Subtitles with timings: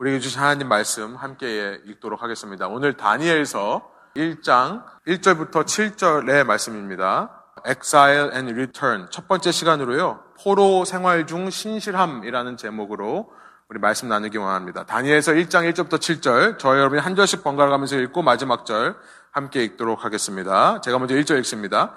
[0.00, 2.68] 우리에게 주신 하나님 말씀 함께 읽도록 하겠습니다.
[2.68, 3.86] 오늘 다니엘서
[4.16, 7.44] 1장 1절부터 7절의 말씀입니다.
[7.68, 10.20] Exile and Return 첫 번째 시간으로요.
[10.42, 13.30] 포로 생활 중 신실함이라는 제목으로
[13.68, 14.86] 우리 말씀 나누기 원합니다.
[14.86, 18.96] 다니엘서 1장 1절부터 7절 저희 여러분이 한 절씩 번갈아 가면서 읽고 마지막 절
[19.32, 20.80] 함께 읽도록 하겠습니다.
[20.80, 21.92] 제가 먼저 1절 읽습니다.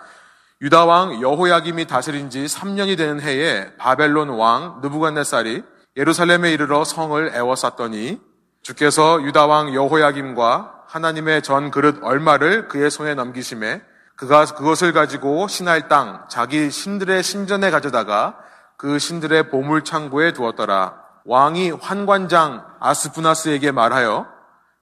[0.62, 5.64] 유다 왕 여호야김이 다스린 지 3년이 되는 해에 바벨론 왕 느부갓네살이
[5.96, 8.20] 예루살렘에 이르러 성을 애워쌌더니
[8.64, 13.82] 주께서 유다 왕 여호야김과 하나님의 전 그릇 얼마를 그의 손에 넘기심에
[14.16, 18.38] 그가 그것을 가지고 신할 땅 자기 신들의 신전에 가져다가
[18.76, 20.96] 그 신들의 보물 창고에 두었더라.
[21.26, 24.28] 왕이 환관장 아스푸나스에게 말하여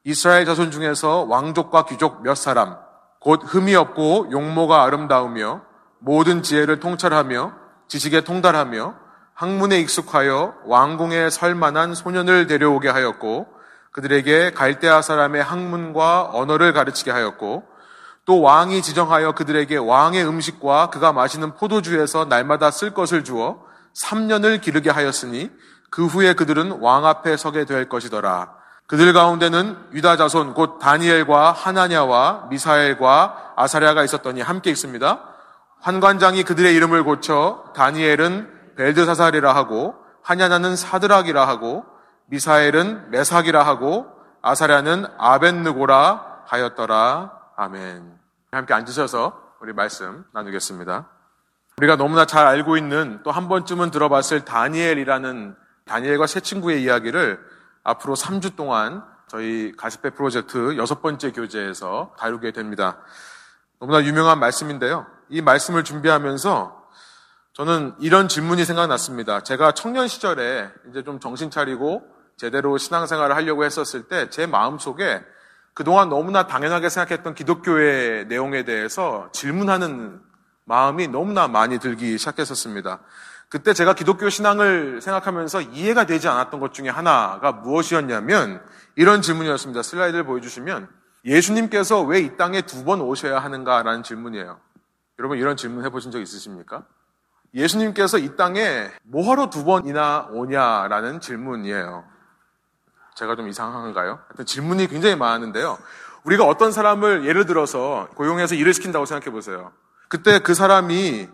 [0.06, 2.78] 이스라엘 자손 중에서 왕족과 귀족 몇 사람
[3.20, 5.62] 곧 흠이 없고 용모가 아름다우며
[6.00, 7.54] 모든 지혜를 통찰하며
[7.88, 8.96] 지식에 통달하며
[9.42, 13.48] 학문에 익숙하여 왕궁에 설 만한 소년을 데려오게 하였고
[13.92, 17.64] 그들에게 갈대아 사람의 학문과 언어를 가르치게 하였고
[18.26, 23.64] 또 왕이 지정하여 그들에게 왕의 음식과 그가 마시는 포도주에서 날마다 쓸 것을 주어
[24.00, 25.50] 3년을 기르게 하였으니
[25.90, 28.54] 그 후에 그들은 왕 앞에 서게 될 것이더라.
[28.86, 35.20] 그들 가운데는 유다 자손 곧 다니엘과 하나냐와 미사엘과 아사랴가 있었더니 함께 있습니다.
[35.80, 39.94] 환관장이 그들의 이름을 고쳐 다니엘은 벨드사살이라 하고
[40.24, 41.86] 하냐나는 사드락이라 하고
[42.26, 44.08] 미사엘은 메삭이라 하고
[44.42, 47.32] 아사랴는 아벤느고라 하였더라.
[47.58, 48.12] 아멘.
[48.52, 51.08] 함께 앉으셔서 우리 말씀 나누겠습니다.
[51.78, 57.40] 우리가 너무나 잘 알고 있는 또 한 번쯤은 들어봤을 다니엘이라는 다니엘과 세 친구의 이야기를
[57.84, 62.98] 앞으로 3주 동안 저희 가스페 프로젝트 여섯 번째 교재에서 다루게 됩니다.
[63.80, 65.06] 너무나 유명한 말씀인데요.
[65.30, 66.81] 이 말씀을 준비하면서
[67.54, 69.42] 저는 이런 질문이 생각났습니다.
[69.44, 72.04] 제가 청년 시절에 이제 좀 정신 차리고
[72.38, 75.22] 제대로 신앙생활을 하려고 했었을 때 제 마음속에
[75.74, 80.22] 그동안 너무나 당연하게 생각했던 기독교의 내용에 대해서 질문하는
[80.66, 83.00] 마음이 너무나 많이 들기 시작했었습니다.
[83.50, 88.62] 그때 제가 기독교 신앙을 생각하면서 이해가 되지 않았던 것 중에 하나가 무엇이었냐면
[88.96, 89.82] 이런 질문이었습니다.
[89.84, 90.88] 슬라이드를 보여주시면
[91.26, 94.58] 예수님께서 왜 이 땅에 두 번 오셔야 하는가라는 질문이에요.
[95.20, 96.86] 여러분 이런 질문 해보신 적 있으십니까?
[97.54, 102.06] 예수님께서 이 땅에 뭐하러 두 번이나 오냐라는 질문이에요.
[103.16, 104.20] 제가 좀 이상한가요?
[104.28, 105.78] 하여튼 질문이 굉장히 많은데요.
[106.24, 109.72] 우리가 어떤 사람을 예를 들어서 고용해서 일을 시킨다고 생각해 보세요.
[110.08, 111.28] 그때 그 사람이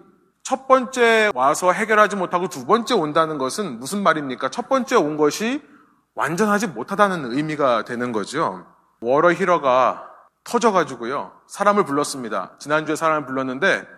[0.43, 4.49] 첫 번째 와서 해결하지 못하고 두 번째 온다는 것은 무슨 말입니까?
[4.49, 5.61] 첫 번째 온 것이
[6.15, 8.65] 완전하지 못하다는 의미가 되는 거죠.
[9.01, 10.09] 워러 히러가
[10.43, 11.33] 터져가지고요.
[11.47, 12.53] 사람을 불렀습니다.
[12.59, 13.96] 지난주에 사람을 불렀는데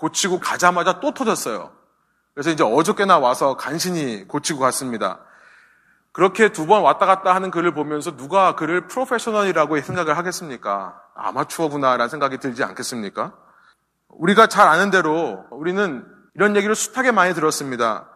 [0.00, 1.70] 고치고 가자마자 또 터졌어요.
[2.34, 5.20] 그래서 이제 어저께나 와서 간신히 고치고 갔습니다.
[6.12, 11.00] 그렇게 두 번 왔다 갔다 하는 글을 보면서 누가 그를 프로페셔널이라고 생각을 하겠습니까?
[11.14, 13.34] 아마추어구나라는 생각이 들지 않겠습니까?
[14.08, 18.08] 우리가 잘 아는 대로 우리는 이런 얘기를 숱하게 많이 들었습니다.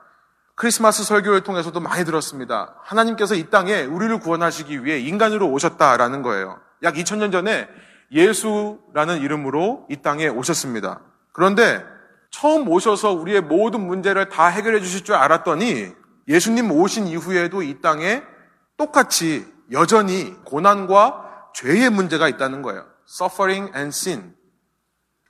[0.56, 2.76] 크리스마스 설교를 통해서도 많이 들었습니다.
[2.82, 6.58] 하나님께서 이 땅에 우리를 구원하시기 위해 인간으로 오셨다라는 거예요.
[6.82, 7.68] 약 2000년 전에
[8.10, 11.00] 예수라는 이름으로 이 땅에 오셨습니다.
[11.34, 11.84] 그런데
[12.30, 15.92] 처음 오셔서 우리의 모든 문제를 다 해결해 주실 줄 알았더니
[16.28, 18.22] 예수님 오신 이후에도 이 땅에
[18.76, 22.86] 똑같이 여전히 고난과 죄의 문제가 있다는 거예요.
[23.08, 24.34] suffering and sin.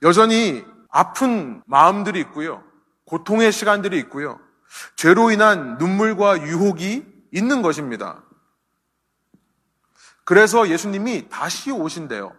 [0.03, 2.63] 여전히 아픈 마음들이 있고요.
[3.05, 4.39] 고통의 시간들이 있고요.
[4.95, 8.23] 죄로 인한 눈물과 유혹이 있는 것입니다.
[10.23, 12.35] 그래서 예수님이 다시 오신대요.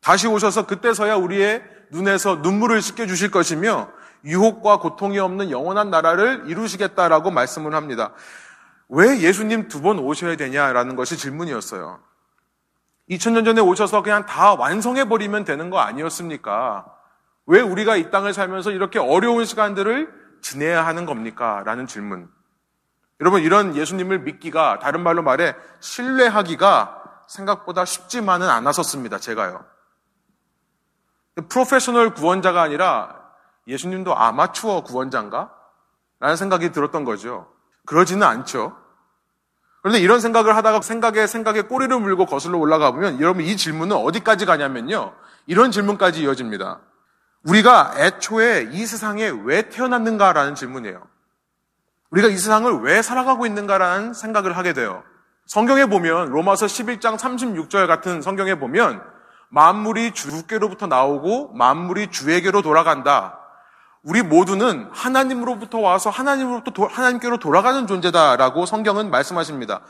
[0.00, 3.90] 다시 오셔서 그때서야 우리의 눈에서 눈물을 씻겨 주실 것이며
[4.24, 8.12] 유혹과 고통이 없는 영원한 나라를 이루시겠다라고 말씀을 합니다.
[8.88, 12.00] 왜 예수님 두 번 오셔야 되냐라는 것이 질문이었어요.
[13.08, 16.86] 2000년 전에 오셔서 그냥 다 완성해버리면 되는 거 아니었습니까?
[17.46, 20.12] 왜 우리가 이 땅을 살면서 이렇게 어려운 시간들을
[20.42, 21.62] 지내야 하는 겁니까?
[21.64, 22.28] 라는 질문.
[23.20, 29.64] 여러분, 이런 예수님을 믿기가, 다른 말로 말해, 신뢰하기가 생각보다 쉽지만은 않았었습니다, 제가요.
[31.48, 33.16] 프로페셔널 구원자가 아니라
[33.66, 35.52] 예수님도 아마추어 구원자인가?
[36.18, 37.48] 라는 생각이 들었던 거죠.
[37.86, 38.76] 그러지는 않죠.
[39.82, 44.44] 그런데 이런 생각을 하다가 생각에 생각에 꼬리를 물고 거슬러 올라가 보면 여러분 이 질문은 어디까지
[44.44, 45.14] 가냐면요.
[45.46, 46.80] 이런 질문까지 이어집니다.
[47.44, 51.02] 우리가 애초에 이 세상에 왜 태어났는가라는 질문이에요.
[52.10, 55.02] 우리가 이 세상을 왜 살아가고 있는가라는 생각을 하게 돼요.
[55.46, 59.02] 성경에 보면 로마서 11장 36절 같은 성경에 보면
[59.50, 63.38] 만물이 주께로부터 나오고 만물이 주에게로 돌아간다.
[64.02, 69.80] 우리 모두는 하나님으로부터 와서 하나님으로부터 도, 하나님께로 돌아가는 존재다라고 성경은 말씀하십니다.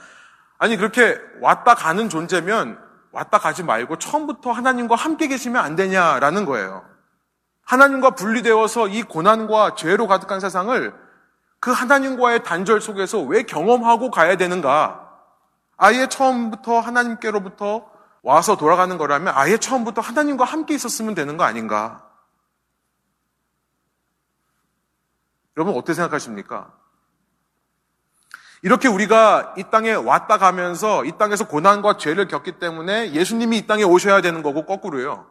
[0.58, 2.78] 아니 그렇게 왔다 가는 존재면
[3.12, 6.84] 왔다 가지 말고 처음부터 하나님과 함께 계시면 안 되냐라는 거예요.
[7.64, 10.92] 하나님과 분리되어서 이 고난과 죄로 가득한 세상을
[11.60, 15.08] 그 하나님과의 단절 속에서 왜 경험하고 가야 되는가?
[15.76, 17.89] 아예 처음부터 하나님께로부터
[18.22, 22.06] 와서 돌아가는 거라면 아예 처음부터 하나님과 함께 있었으면 되는 거 아닌가?
[25.56, 26.72] 여러분 어떻게 생각하십니까?
[28.62, 33.82] 이렇게 우리가 이 땅에 왔다 가면서 이 땅에서 고난과 죄를 겪기 때문에 예수님이 이 땅에
[33.82, 35.26] 오셔야 되는 거고 거꾸로요.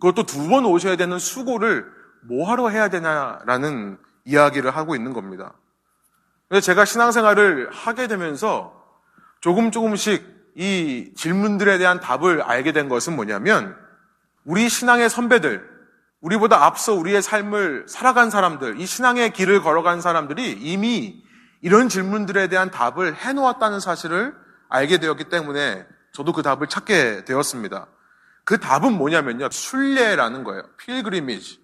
[0.00, 1.90] 그것도 두 번 오셔야 되는 수고를
[2.22, 5.54] 뭐하러 해야 되냐라는 이야기를 하고 있는 겁니다.
[6.62, 8.72] 제가 신앙생활을 하게 되면서
[9.40, 13.76] 조금 조금씩 이 질문들에 대한 답을 알게 된 것은 뭐냐면
[14.44, 15.68] 우리 신앙의 선배들,
[16.20, 21.22] 우리보다 앞서 우리의 삶을 살아간 사람들, 이 신앙의 길을 걸어간 사람들이 이미
[21.62, 24.34] 이런 질문들에 대한 답을 해놓았다는 사실을
[24.68, 27.86] 알게 되었기 때문에 저도 그 답을 찾게 되었습니다.
[28.44, 29.50] 그 답은 뭐냐면요.
[29.50, 30.62] 순례라는 거예요.
[30.76, 31.60] 필그리미지.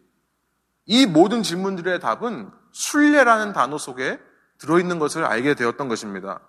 [0.87, 4.21] 이 모든 질문들의 답은 순례라는 단어 속에
[4.59, 6.41] 들어있는 것을 알게 되었던 것입니다.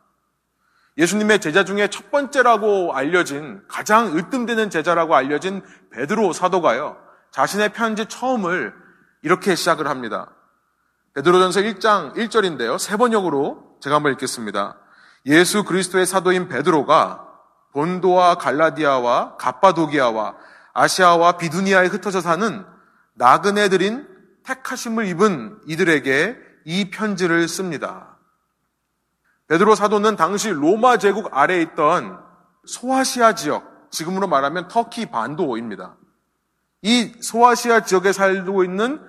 [0.97, 5.61] 예수님의 제자 중에 첫 번째라고 알려진 가장 으뜸되는 제자라고 알려진
[5.91, 6.97] 베드로 사도가요.
[7.31, 8.73] 자신의 편지 처음을
[9.21, 10.31] 이렇게 시작을 합니다.
[11.13, 12.79] 베드로전서 1장 1절인데요.
[12.79, 14.77] 세 번역으로 제가 한번 읽겠습니다.
[15.27, 17.25] 예수 그리스도의 사도인 베드로가
[17.73, 20.35] 본도와 갈라디아와 갑바도기아와
[20.73, 22.65] 아시아와 비두니아에 흩어져 사는
[23.15, 24.07] 나그네들인
[24.43, 28.06] 택하심을 입은 이들에게 이 편지를 씁니다.
[29.47, 32.19] 베드로 사도는 당시 로마 제국 아래에 있던
[32.65, 35.95] 소아시아 지역, 지금으로 말하면 터키 반도입니다.
[36.81, 39.01] 이 소아시아 지역에 살고 있는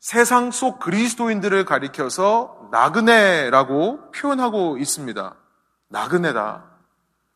[0.00, 5.34] 세상 속 그리스도인들을 가리켜서 나그네라고 표현하고 있습니다.
[5.88, 6.64] 나그네다.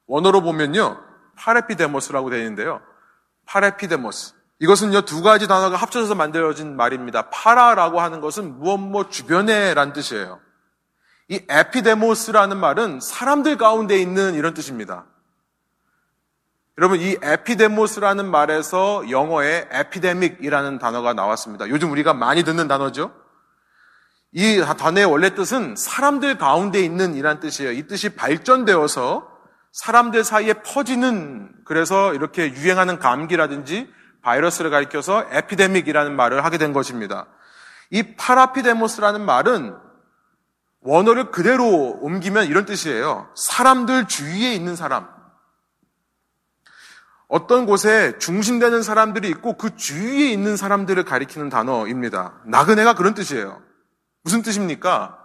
[0.07, 0.99] 원어로 보면요.
[1.37, 2.81] 파레피데모스라고 되어 있는데요.
[3.47, 4.35] 파레피데모스.
[4.61, 7.31] 이것은요, 두 가지 단어가 합쳐져서 만들어진 말입니다.
[7.31, 10.41] 파라라고 하는 것은 무엇 뭐 주변에 란 뜻이에요.
[11.29, 15.05] 이 에피데모스라는 말은 사람들 가운데 있는 이런 뜻입니다.
[16.79, 21.69] 여러분, 이 에피데모스라는 말에서 영어에 epidemic이라는 단어가 나왔습니다.
[21.69, 23.13] 요즘 우리가 많이 듣는 단어죠?
[24.33, 27.73] 이 단어의 원래 뜻은 사람들 가운데 있는 이란 뜻이에요.
[27.73, 29.29] 이 뜻이 발전되어서
[29.73, 33.93] 사람들 사이에 퍼지는 그래서 이렇게 유행하는 감기라든지
[34.23, 37.27] 바이러스를 가리켜서 epidemic이라는 말을 하게 된 것입니다.
[37.91, 39.88] 이 파레피데모스라는 말은
[40.89, 43.29] 원어를 그대로 옮기면 이런 뜻이에요.
[43.37, 45.07] 사람들 주위에 있는 사람.
[47.29, 52.41] 어떤 곳에 중심되는 사람들이 있고 그 주위에 있는 사람들을 가리키는 단어입니다.
[52.47, 53.63] 나그네가 그런 뜻이에요.
[54.23, 55.19] 무슨 뜻입니까?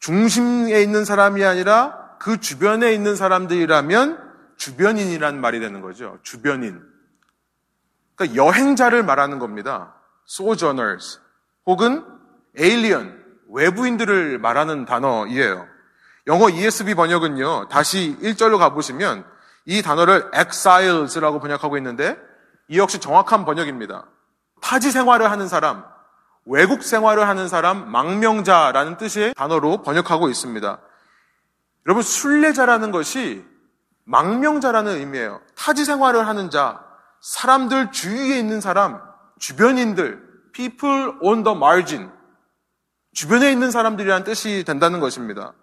[0.00, 4.18] 중심에 있는 사람이 아니라 그 주변에 있는 사람들이라면
[4.56, 6.18] 주변인이라는 말이 되는 거죠.
[6.24, 6.82] 주변인.
[8.16, 9.94] 그러니까 여행자를 말하는 겁니다.
[10.28, 11.20] sojourners
[11.66, 12.04] 혹은
[12.58, 13.25] alien
[13.56, 15.66] 외부인들을 말하는 단어이에요.
[16.26, 17.68] 영어 ESV 번역은요.
[17.68, 19.24] 다시 1절로 가보시면
[19.64, 22.18] 이 단어를 exiles라고 번역하고 있는데
[22.68, 24.04] 이 역시 정확한 번역입니다.
[24.60, 25.84] 타지 생활을 하는 사람,
[26.44, 30.78] 외국 생활을 하는 사람, 망명자라는 뜻의 단어로 번역하고 있습니다.
[31.86, 33.44] 여러분, 순례자라는 것이
[34.04, 35.40] 망명자라는 의미예요.
[35.56, 36.84] 타지 생활을 하는 자,
[37.20, 39.00] 사람들 주위에 있는 사람,
[39.38, 40.22] 주변인들,
[40.52, 42.15] people on the margin.
[43.16, 45.54] 주변에 있는 사람들이라는 뜻이 된다는 것입니다.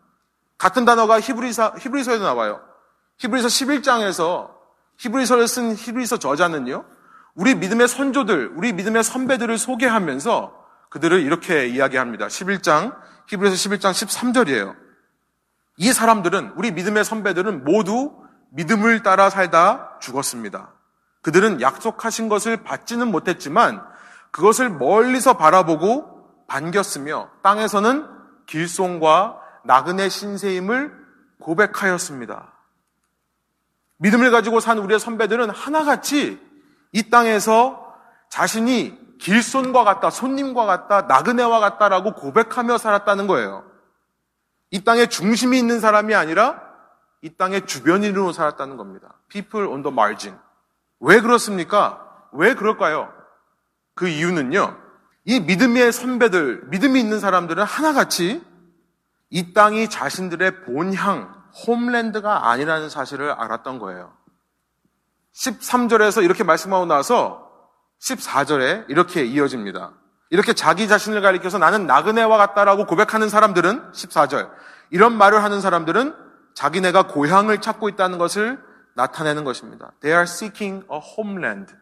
[0.57, 2.60] 같은 단어가 히브리서, 히브리서에도 나와요.
[3.19, 4.50] 히브리서 11장에서
[4.98, 6.83] 히브리서를 쓴 히브리서 저자는요,
[7.36, 12.25] 우리 믿음의 선조들, 우리 믿음의 선배들을 소개하면서 그들을 이렇게 이야기합니다.
[12.25, 12.95] 11장,
[13.27, 14.75] 히브리서 11장 13절이에요.
[15.77, 18.15] 이 사람들은 우리 믿음의 선배들은 모두
[18.50, 20.74] 믿음을 따라 살다 죽었습니다.
[21.22, 23.83] 그들은 약속하신 것을 받지는 못했지만
[24.31, 26.12] 그것을 멀리서 바라보고
[26.47, 28.07] 반겼으며 땅에서는
[28.45, 30.93] 길송과 나그네 신세임을
[31.39, 32.53] 고백하였습니다.
[33.97, 36.41] 믿음을 가지고 산 우리의 선배들은 하나같이
[36.91, 37.95] 이 땅에서
[38.29, 43.63] 자신이 길손과 같다, 손님과 같다, 나그네와 같다라고 고백하며 살았다는 거예요.
[44.71, 46.62] 이 땅에 중심이 있는 사람이 아니라
[47.21, 49.13] 이 땅의 주변인으로 살았다는 겁니다.
[49.29, 50.38] People on the margin.
[51.00, 52.05] 왜 그렇습니까?
[52.33, 53.13] 왜 그럴까요?
[53.95, 54.82] 그 이유는요.
[55.25, 58.44] 이 믿음의 선배들, 믿음이 있는 사람들은 하나같이
[59.30, 61.34] 이 땅이 자신들의 본향,
[61.65, 64.13] 홈랜드가 아니라는 사실을 알았던 거예요.
[65.34, 67.50] 13절에서 이렇게 말씀하고 나서
[68.01, 69.94] 14절에 이렇게 이어집니다.
[70.30, 74.51] 이렇게 자기 자신을 가리켜서 나는 나그네와 같다라고 고백하는 사람들은 14절.
[74.89, 76.15] 이런 말을 하는 사람들은
[76.53, 78.60] 자기네가 고향을 찾고 있다는 것을
[78.96, 79.92] 나타내는 것입니다.
[80.01, 81.74] They are seeking a homeland.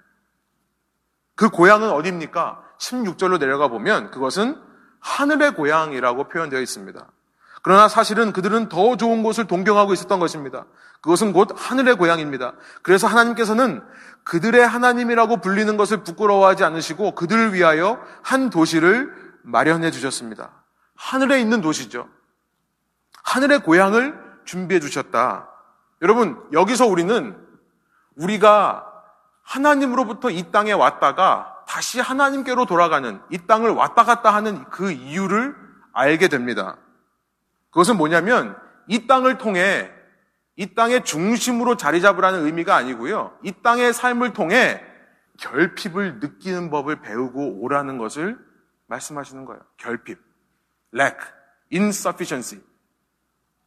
[1.35, 2.70] 그 고향은 어디입니까?
[2.81, 4.59] 16절로 내려가 보면 그것은
[4.99, 7.07] 하늘의 고향이라고 표현되어 있습니다.
[7.63, 10.65] 그러나 사실은 그들은 더 좋은 곳을 동경하고 있었던 것입니다.
[11.01, 12.53] 그것은 곧 하늘의 고향입니다.
[12.81, 13.83] 그래서 하나님께서는
[14.23, 20.51] 그들의 하나님이라고 불리는 것을 부끄러워하지 않으시고 그들을 위하여 한 도시를 마련해 주셨습니다.
[20.95, 22.07] 하늘에 있는 도시죠.
[23.23, 25.49] 하늘의 고향을 준비해 주셨다.
[26.01, 27.37] 여러분, 여기서 우리는
[28.15, 28.87] 우리가
[29.43, 35.55] 하나님으로부터 이 땅에 왔다가 다시 하나님께로 돌아가는 이 땅을 왔다 갔다 하는 그 이유를
[35.93, 36.75] 알게 됩니다.
[37.69, 39.89] 그것은 뭐냐면 이 땅을 통해
[40.57, 43.37] 이 땅의 중심으로 자리 잡으라는 의미가 아니고요.
[43.43, 44.83] 이 땅의 삶을 통해
[45.37, 48.37] 결핍을 느끼는 법을 배우고 오라는 것을
[48.87, 49.61] 말씀하시는 거예요.
[49.77, 50.19] 결핍.
[50.93, 51.19] lack.
[51.71, 52.61] insufficiency.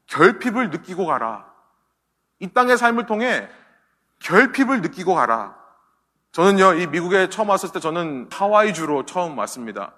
[0.09, 1.51] 결핍을 느끼고 가라.
[2.39, 3.49] 이 땅의 삶을 통해
[4.19, 5.64] 결핍을 느끼고 가라.
[6.35, 9.95] 저는요, 이 미국에 처음 왔을 때 저는 하와이주로 처음 왔습니다.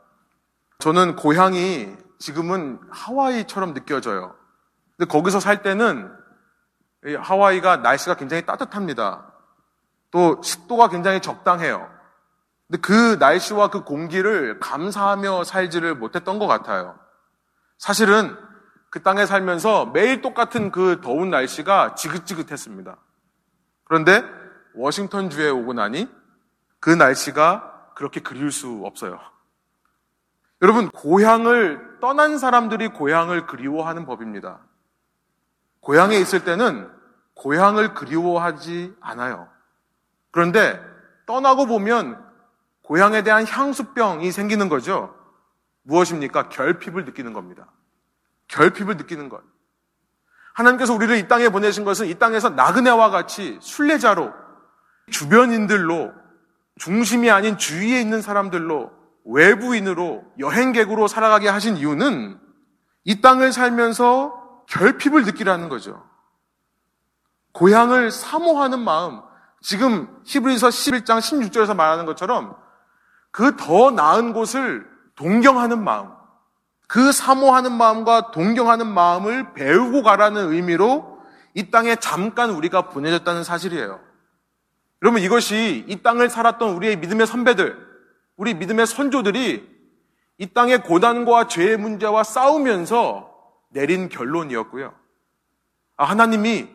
[0.78, 4.34] 저는 고향이 지금은 하와이처럼 느껴져요.
[4.98, 6.12] 근데 거기서 살 때는
[7.18, 9.32] 하와이가 날씨가 굉장히 따뜻합니다.
[10.10, 11.90] 또 습도가 굉장히 적당해요.
[12.68, 16.98] 근데 그 날씨와 그 공기를 감사하며 살지를 못했던 것 같아요.
[17.78, 18.36] 사실은
[18.90, 22.94] 그 땅에 살면서 매일 똑같은 그 더운 날씨가 지긋지긋했습니다.
[23.84, 24.22] 그런데
[24.74, 26.14] 워싱턴주에 오고 나니
[26.80, 29.18] 그 날씨가 그렇게 그리울 수 없어요.
[30.62, 34.60] 여러분, 고향을 떠난 사람들이 고향을 그리워하는 법입니다.
[35.80, 36.90] 고향에 있을 때는
[37.34, 39.48] 고향을 그리워하지 않아요.
[40.30, 40.80] 그런데
[41.26, 42.24] 떠나고 보면
[42.82, 45.14] 고향에 대한 향수병이 생기는 거죠.
[45.82, 46.48] 무엇입니까?
[46.48, 47.70] 결핍을 느끼는 겁니다.
[48.48, 49.42] 결핍을 느끼는 것.
[50.54, 54.32] 하나님께서 우리를 이 땅에 보내신 것은 이 땅에서 나그네와 같이 순례자로
[55.10, 56.12] 주변인들로
[56.78, 58.90] 중심이 아닌 주위에 있는 사람들로
[59.24, 62.38] 외부인으로 여행객으로 살아가게 하신 이유는
[63.04, 66.02] 이 땅을 살면서 결핍을 느끼라는 거죠.
[67.52, 69.20] 고향을 사모하는 마음,
[69.62, 72.56] 지금 히브리서 11장 16절에서 말하는 것처럼
[73.30, 76.10] 그 더 나은 곳을 동경하는 마음,
[76.88, 81.20] 그 사모하는 마음과 동경하는 마음을 배우고 가라는 의미로
[81.54, 84.05] 이 땅에 잠깐 우리가 보내졌다는 사실이에요.
[85.02, 87.86] 여러분 이것이 이 땅을 살았던 우리의 믿음의 선배들,
[88.36, 89.76] 우리 믿음의 선조들이
[90.38, 93.34] 이 땅의 고난과 죄의 문제와 싸우면서
[93.70, 94.94] 내린 결론이었고요.
[95.96, 96.68] 아, 하나님이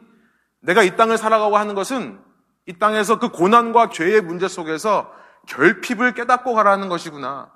[0.60, 2.20] 내가 이 땅을 살아가고 하는 것은
[2.66, 5.12] 이 땅에서 그 고난과 죄의 문제 속에서
[5.48, 7.52] 결핍을 깨닫고 가라는 것이구나.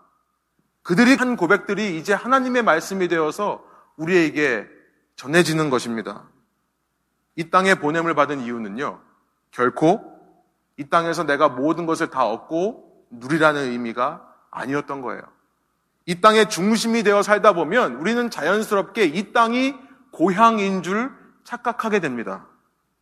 [0.81, 3.63] 그들이 한 고백들이 이제 하나님의 말씀이 되어서
[3.97, 4.67] 우리에게
[5.15, 6.23] 전해지는 것입니다.
[7.35, 8.99] 이 땅에 보냄을 받은 이유는요,
[9.51, 10.14] 결코
[10.77, 15.21] 이 땅에서 내가 모든 것을 다 얻고 누리라는 의미가 아니었던 거예요.
[16.05, 19.75] 이 땅의 중심이 되어 살다 보면 우리는 자연스럽게 이 땅이
[20.11, 21.11] 고향인 줄
[21.43, 22.45] 착각하게 됩니다.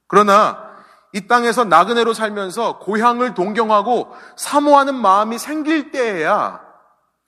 [0.07, 0.71] 그러나
[1.11, 6.61] 이 땅에서 나그네로 살면서 고향을 동경하고 사모하는 마음이 생길 때에야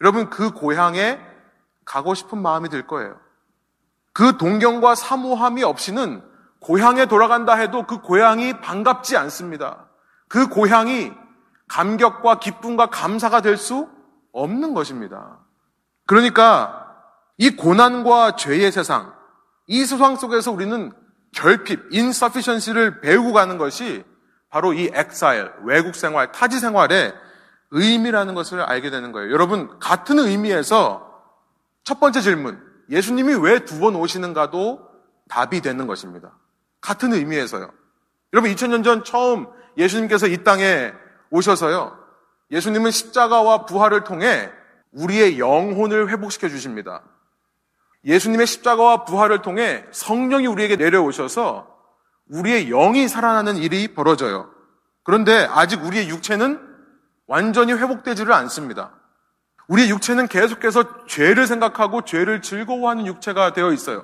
[0.01, 1.19] 여러분 그 고향에
[1.83, 3.15] 가고 싶은 마음이 들 거예요.
[4.11, 6.23] 그 동경과 사모함이 없이는
[6.59, 9.85] 고향에 돌아간다 해도 그 고향이 반갑지 않습니다.
[10.27, 11.11] 그 고향이
[11.67, 13.89] 감격과 기쁨과 감사가 될 수
[14.31, 15.39] 없는 것입니다.
[16.05, 16.87] 그러니까
[17.37, 19.13] 이 고난과 죄의 세상,
[19.67, 20.91] 이 세상 속에서 우리는
[21.33, 24.03] 결핍, insufficiency를 배우고 가는 것이
[24.49, 27.13] 바로 이 exile, 외국 생활, 타지 생활의
[27.71, 29.31] 의미라는 것을 알게 되는 거예요.
[29.31, 31.11] 여러분, 같은 의미에서
[31.83, 34.79] 첫 번째 질문, 예수님이 왜 두 번 오시는가도
[35.27, 36.37] 답이 되는 것입니다.
[36.81, 37.69] 같은 의미에서요.
[38.33, 40.93] 여러분, 2000년 전 처음 예수님께서 이 땅에
[41.29, 41.97] 오셔서요.
[42.51, 44.51] 예수님은 십자가와 부활을 통해
[44.91, 47.01] 우리의 영혼을 회복시켜 주십니다.
[48.05, 51.67] 예수님의 십자가와 부활을 통해 성령이 우리에게 내려오셔서
[52.29, 54.49] 우리의 영이 살아나는 일이 벌어져요.
[55.03, 56.59] 그런데 아직 우리의 육체는
[57.27, 58.91] 완전히 회복되지를 않습니다.
[59.67, 64.03] 우리의 육체는 계속해서 죄를 생각하고 죄를 즐거워하는 육체가 되어 있어요.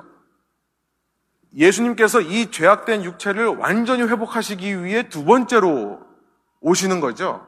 [1.56, 6.00] 예수님께서 이 죄악된 육체를 완전히 회복하시기 위해 두 번째로
[6.62, 7.46] 오시는 거죠.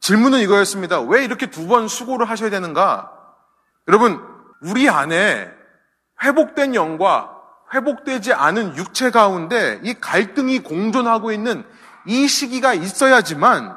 [0.00, 1.00] 질문은 이거였습니다.
[1.00, 3.10] 왜 이렇게 두 번 수고를 하셔야 되는가?
[3.88, 4.20] 여러분,
[4.62, 5.50] 우리 안에
[6.22, 7.36] 회복된 영과
[7.74, 11.64] 회복되지 않은 육체 가운데 이 갈등이 공존하고 있는
[12.06, 13.76] 이 시기가 있어야지만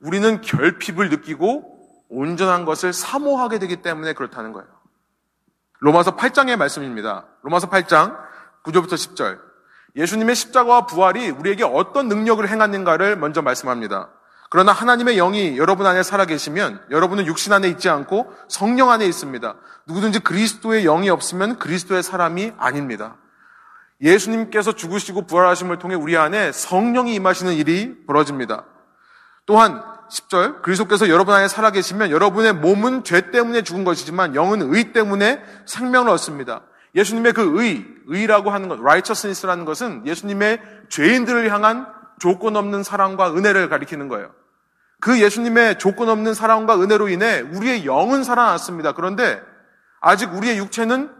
[0.00, 4.68] 우리는 결핍을 느끼고 온전한 것을 사모하게 되기 때문에 그렇다는 거예요.
[5.80, 7.26] 로마서 8장의 말씀입니다.
[7.42, 8.27] 로마서 8장
[8.68, 9.38] 9절부터 10절.
[9.96, 14.10] 예수님의 십자가와 부활이 우리에게 어떤 능력을 행하는가를 먼저 말씀합니다.
[14.50, 19.54] 그러나 하나님의 영이 여러분 안에 살아계시면 여러분은 육신 안에 있지 않고 성령 안에 있습니다.
[19.86, 23.16] 누구든지 그리스도의 영이 없으면 그리스도의 사람이 아닙니다.
[24.00, 28.64] 예수님께서 죽으시고 부활하심을 통해 우리 안에 성령이 임하시는 일이 벌어집니다.
[29.44, 35.42] 또한 10절 그리스도께서 여러분 안에 살아계시면 여러분의 몸은 죄 때문에 죽은 것이지만 영은 의 때문에
[35.66, 36.62] 생명을 얻습니다.
[36.98, 41.86] 예수님의 그 의, 의라고 하는 것, righteousness라는 것은 예수님의 죄인들을 향한
[42.18, 44.32] 조건 없는 사랑과 은혜를 가리키는 거예요.
[45.00, 48.92] 그 예수님의 조건 없는 사랑과 은혜로 인해 우리의 영은 살아났습니다.
[48.92, 49.40] 그런데
[50.00, 51.14] 아직 우리의 육체는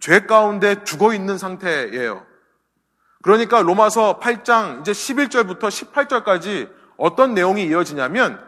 [0.00, 2.24] 죄 가운데 죽어 있는 상태예요.
[3.22, 8.40] 그러니까 로마서 8장 이제 11절부터 18절까지 어떤 내용이 이어지냐면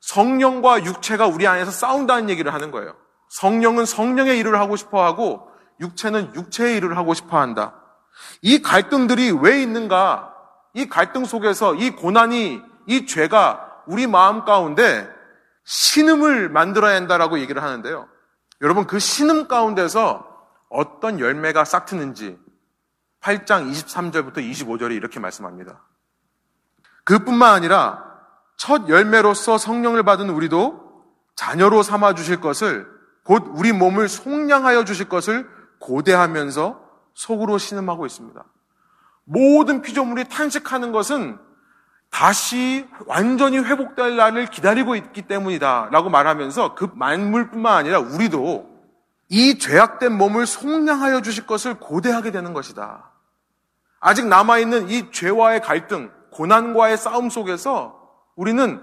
[0.00, 2.94] 성령과 육체가 우리 안에서 싸운다는 얘기를 하는 거예요.
[3.28, 7.74] 성령은 성령의 일을 하고 싶어 하고 육체는 육체의 일을 하고 싶어 한다.
[8.42, 10.32] 이 갈등들이 왜 있는가?
[10.74, 15.08] 이 갈등 속에서 이 고난이, 이 죄가 우리 마음 가운데
[15.64, 18.08] 신음을 만들어야 한다라고 얘기를 하는데요.
[18.60, 20.26] 여러분 그 신음 가운데서
[20.68, 22.38] 어떤 열매가 싹 트는지
[23.20, 25.82] 8장 23절부터 25절에 이렇게 말씀합니다.
[27.04, 28.04] 그뿐만 아니라
[28.56, 30.86] 첫 열매로서 성령을 받은 우리도
[31.34, 32.86] 자녀로 삼아 주실 것을
[33.24, 35.48] 곧 우리 몸을 속량하여 주실 것을
[35.80, 36.80] 고대하면서
[37.14, 38.44] 속으로 신음하고 있습니다.
[39.24, 41.38] 모든 피조물이 탄식하는 것은
[42.10, 45.88] 다시 완전히 회복될 날을 기다리고 있기 때문이다.
[45.90, 48.76] 라고 말하면서 그 만물뿐만 아니라 우리도
[49.28, 53.10] 이 죄악된 몸을 속량하여 주실 것을 고대하게 되는 것이다.
[53.98, 57.98] 아직 남아있는 이 죄와의 갈등, 고난과의 싸움 속에서
[58.36, 58.80] 우리는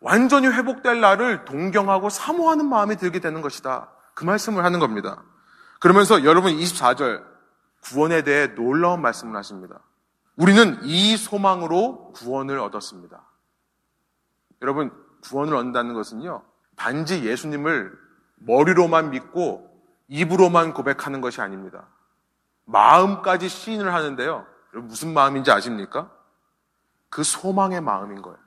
[0.00, 3.88] 완전히 회복될 날을 동경하고 사모하는 마음이 들게 되는 것이다.
[4.14, 5.22] 그 말씀을 하는 겁니다.
[5.84, 7.22] 그러면서 여러분 24절
[7.82, 9.80] 구원에 대해 놀라운 말씀을 하십니다.
[10.34, 13.22] 우리는 이 소망으로 구원을 얻었습니다.
[14.62, 14.90] 여러분,
[15.24, 16.42] 구원을 얻는다는 것은요,
[16.74, 17.92] 단지 예수님을
[18.36, 19.78] 머리로만 믿고
[20.08, 21.84] 입으로만 고백하는 것이 아닙니다.
[22.64, 24.46] 마음까지 시인을 하는데요.
[24.72, 26.10] 무슨 마음인지 아십니까?
[27.10, 28.38] 그 소망의 마음인 거예요.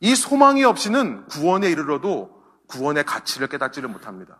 [0.00, 4.38] 이 소망이 없이는 구원에 이르러도 구원의 가치를 깨닫지를 못합니다.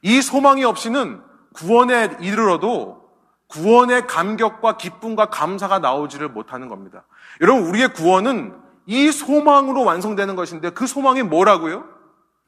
[0.00, 3.02] 이 소망이 없이는 구원에 이르러도
[3.48, 7.04] 구원의 감격과 기쁨과 감사가 나오지를 못하는 겁니다.
[7.40, 11.84] 여러분, 우리의 구원은 이 소망으로 완성되는 것인데 그 소망이 뭐라고요?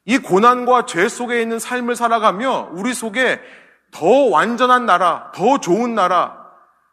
[0.06, 3.40] 이 고난과 죄 속에 있는 삶을 살아가며 우리 속에
[3.90, 6.44] 더 완전한 나라, 더 좋은 나라,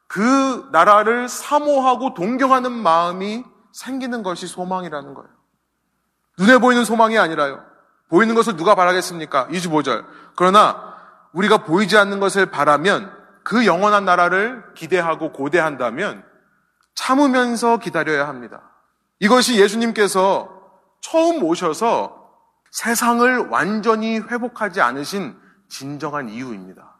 [0.07, 5.29] 그 나라를 사모하고 동경하는 마음이 생기는 것이 소망이라는 거예요.
[6.37, 7.63] 눈에 보이는 소망이 아니라요.
[8.09, 9.47] 보이는 것을 누가 바라겠습니까?
[9.47, 10.05] 25절.
[10.35, 10.90] 그러나
[11.33, 13.11] 우리가 보이지 않는 것을 바라면
[13.43, 16.23] 그 영원한 나라를 기대하고 고대한다면
[16.95, 18.61] 참으면서 기다려야 합니다.
[19.19, 20.49] 이것이 예수님께서
[21.01, 22.21] 처음 오셔서
[22.71, 25.35] 세상을 완전히 회복하지 않으신
[25.69, 26.95] 진정한 이유입니다.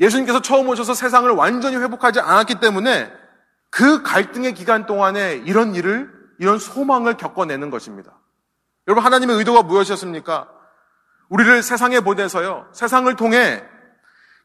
[0.00, 3.12] 예수님께서 처음 오셔서 세상을 완전히 회복하지 않았기 때문에
[3.70, 8.12] 그 갈등의 기간 동안에 이런 일을, 이런 소망을 겪어내는 것입니다.
[8.88, 10.48] 여러분, 하나님의 의도가 무엇이었습니까?
[11.32, 13.64] 우리를 세상에 보내서요, 세상을 통해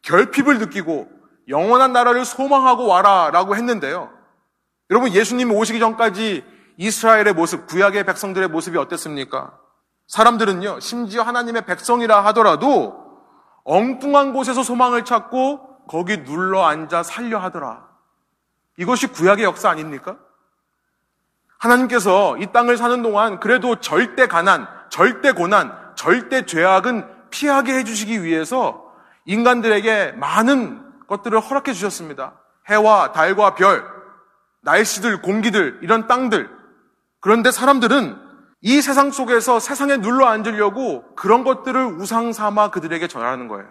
[0.03, 1.09] 결핍을 느끼고
[1.49, 4.09] 영원한 나라를 소망하고 와라 라고 했는데요.
[4.89, 6.45] 여러분, 예수님이 오시기 전까지
[6.77, 9.59] 이스라엘의 모습, 구약의 백성들의 모습이 어땠습니까?
[10.07, 13.05] 사람들은요, 심지어 하나님의 백성이라 하더라도
[13.65, 17.85] 엉뚱한 곳에서 소망을 찾고 거기 눌러 앉아 살려 하더라.
[18.77, 20.17] 이것이 구약의 역사 아닙니까?
[21.57, 28.93] 하나님께서 이 땅을 사는 동안 그래도 절대 가난, 절대 고난, 절대 죄악은 피하게 해주시기 위해서
[29.25, 32.39] 인간들에게 많은 것들을 허락해 주셨습니다.
[32.69, 33.83] 해와 달과 별,
[34.61, 36.49] 날씨들, 공기들, 이런 땅들.
[37.19, 38.17] 그런데 사람들은
[38.61, 43.67] 이 세상 속에서 세상에 눌러 앉으려고 그런 것들을 우상 삼아 그들에게 전하는 거예요.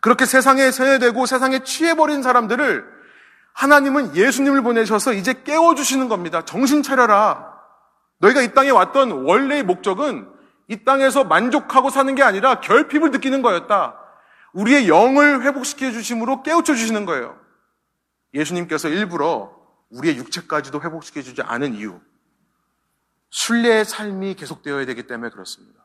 [0.00, 2.84] 그렇게 세상에 세뇌되고 세상에 취해버린 사람들을
[3.52, 6.44] 하나님은 예수님을 보내셔서 이제 깨워주시는 겁니다.
[6.44, 7.54] 정신 차려라.
[8.18, 10.39] 너희가 이 땅에 왔던 원래의 목적은
[10.70, 13.98] 이 땅에서 만족하고 사는 게 아니라 결핍을 느끼는 거였다.
[14.52, 17.36] 우리의 영을 회복시켜 주심으로 깨우쳐 주시는 거예요.
[18.34, 19.52] 예수님께서 일부러
[19.90, 21.98] 우리의 육체까지도 회복시켜 주지 않은 이유.
[23.30, 25.80] 순례의 삶이 계속되어야 되기 때문에 그렇습니다.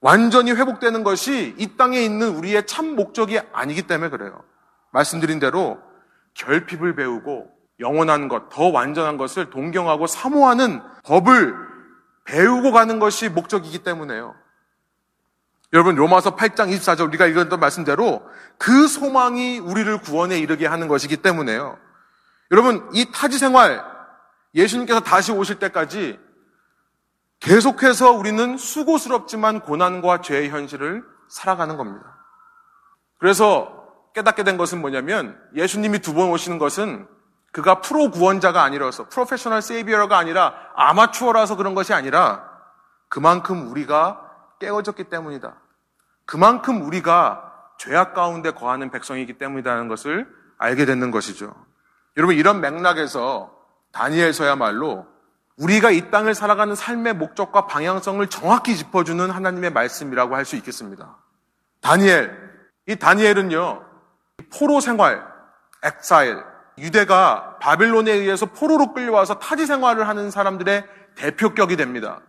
[0.00, 4.42] 완전히 회복되는 것이 이 땅에 있는 우리의 참 목적이 아니기 때문에 그래요.
[4.90, 5.78] 말씀드린 대로
[6.32, 11.68] 결핍을 배우고 영원한 것, 더 완전한 것을 동경하고 사모하는 법을
[12.28, 14.34] 배우고 가는 것이 목적이기 때문에요.
[15.72, 18.22] 여러분 로마서 8장 24절 우리가 읽었던 말씀대로
[18.58, 21.78] 그 소망이 우리를 구원에 이르게 하는 것이기 때문에요.
[22.50, 23.84] 여러분 이 타지 생활
[24.54, 26.18] 예수님께서 다시 오실 때까지
[27.40, 32.18] 계속해서 우리는 수고스럽지만 고난과 죄의 현실을 살아가는 겁니다.
[33.18, 33.74] 그래서
[34.14, 37.06] 깨닫게 된 것은 뭐냐면 예수님이 두 번 오시는 것은
[37.52, 42.44] 그가 프로 구원자가 아니라서 프로페셔널 세이비어가 아니라 아마추어라서 그런 것이 아니라
[43.08, 44.20] 그만큼 우리가
[44.60, 45.54] 깨어졌기 때문이다.
[46.26, 51.54] 그만큼 우리가 죄악 가운데 거하는 백성이기 때문이라는 것을 알게 되는 것이죠.
[52.16, 53.56] 여러분 이런 맥락에서
[53.92, 55.06] 다니엘서야말로
[55.56, 61.16] 우리가 이 땅을 살아가는 삶의 목적과 방향성을 정확히 짚어주는 하나님의 말씀이라고 할 수 있겠습니다.
[61.80, 62.36] 다니엘,
[62.86, 63.84] 이 다니엘은요,
[64.52, 65.24] 포로 생활,
[65.82, 66.42] 엑사일,
[66.80, 70.84] 유대가 바빌론에 의해서 포로로 끌려와서 타지 생활을 하는 사람들의
[71.16, 72.20] 대표격이 됩니다.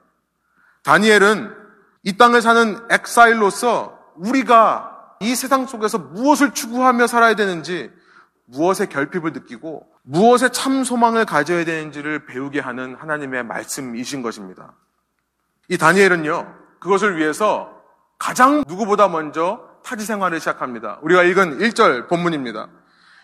[0.84, 1.56] 다니엘은
[2.04, 7.92] 이 땅을 사는 엑사일로서 우리가 이 세상 속에서 무엇을 추구하며 살아야 되는지,
[8.46, 14.74] 무엇의 결핍을 느끼고, 무엇의 참 소망을 가져야 되는지를 배우게 하는 하나님의 말씀이신 것입니다.
[15.68, 17.70] 이 다니엘은요, 그것을 위해서
[18.18, 21.00] 가장 누구보다 먼저 타지 생활을 시작합니다.
[21.02, 22.70] 우리가 읽은 1절 본문입니다.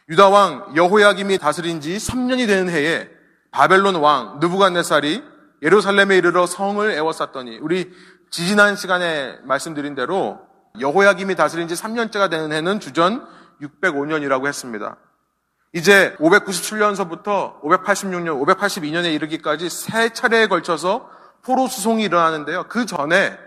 [0.08, 3.10] 유다 왕 여호야김이 다스린 지 3년이 되는 해에
[3.50, 5.24] 바벨론 왕 느부갓네살이
[5.64, 7.92] 예루살렘에 이르러 성을 애워쌌더니 우리
[8.30, 10.40] 지지난 시간에 말씀드린 대로
[10.80, 13.26] 여호야김이 다스린 지 3년째가 되는 해는 주전
[13.62, 14.98] 605년이라고 했습니다.
[15.74, 21.10] 이제 597년서부터 586년, 582년에 이르기까지 세 차례에 걸쳐서
[21.42, 22.66] 포로 수송이 일어나는데요.
[22.70, 23.38] 그 전에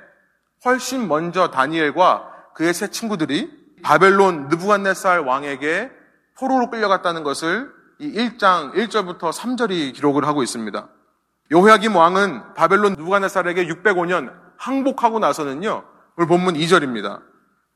[0.65, 3.49] 훨씬 먼저 다니엘과 그의 세 친구들이
[3.83, 5.98] 바벨론 느부갓네살 왕에게
[6.39, 10.89] 포로로 끌려갔다는 것을 이 1장 1절부터 3절이 기록을 하고 있습니다.
[11.51, 15.85] 여호야김 왕은 바벨론 느부갓네살에게 605년 항복하고 나서는요.
[16.17, 17.23] 오늘 본문 2절입니다.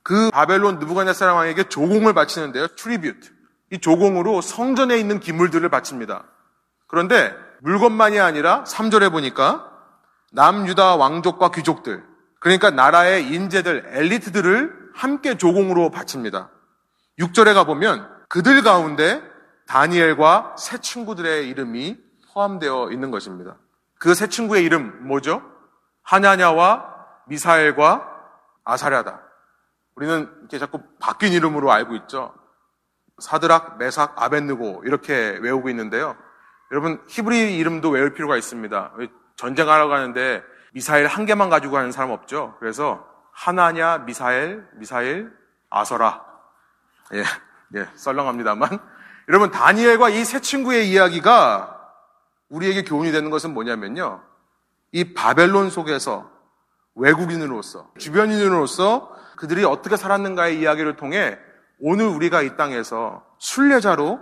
[0.05, 2.69] 그 바벨론 느부갓네살 왕에게 조공을 바치는데요.
[2.69, 3.31] Tribute.
[3.73, 6.25] 이 조공으로 성전에 있는 기물들을 바칩니다.
[6.87, 9.71] 그런데 물건만이 아니라 3절에 보니까
[10.33, 12.05] 남유다 왕족과 귀족들,
[12.39, 16.51] 그러니까 나라의 인재들, 엘리트들을 함께 조공으로 바칩니다.
[17.19, 19.23] 6절에 가보면 그들 가운데
[19.67, 21.99] 다니엘과 세 친구들의 이름이
[22.33, 23.57] 포함되어 있는 것입니다.
[23.99, 25.43] 그 세 친구의 이름 뭐죠?
[26.03, 26.83] 하냐냐와
[27.27, 28.09] 미사엘과
[28.65, 29.21] 아사랴다.
[29.97, 32.35] 우리는 이렇게 자꾸 바뀐 이름으로 알고 있죠.
[33.19, 36.17] 사드락, 메삭, 아벤느고 이렇게 외우고 있는데요.
[36.71, 38.95] 여러분 히브리 이름도 외울 필요가 있습니다.
[39.37, 40.43] 전쟁하러 가는데
[40.73, 42.57] 미사일 한 개만 가지고 가는 사람 없죠.
[42.61, 45.31] 그래서 하나냐, 미사엘, 미사일,
[45.69, 46.25] 아서라.
[47.13, 47.25] 예,
[47.75, 48.79] 예, 썰렁합니다만.
[49.29, 51.79] 여러분, 다니엘과 이 세 친구의 이야기가
[52.49, 54.23] 우리에게 교훈이 되는 것은 뭐냐면요.
[54.93, 56.31] 이 바벨론 속에서
[56.95, 61.39] 외국인으로서, 주변인으로서 그들이 어떻게 살았는가의 이야기를 통해
[61.81, 64.21] 오늘 우리가 이 땅에서 순례자로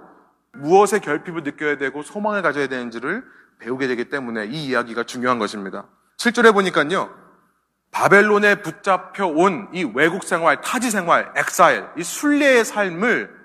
[0.54, 3.24] 무엇의 결핍을 느껴야 되고 소망을 가져야 되는지를
[3.58, 5.86] 배우게 되기 때문에 이 이야기가 중요한 것입니다.
[6.18, 7.10] 7절에 보니까요.
[7.90, 13.39] 바벨론에 붙잡혀 온 이 외국 생활, 타지 생활, 엑사일, 이 순례의 삶을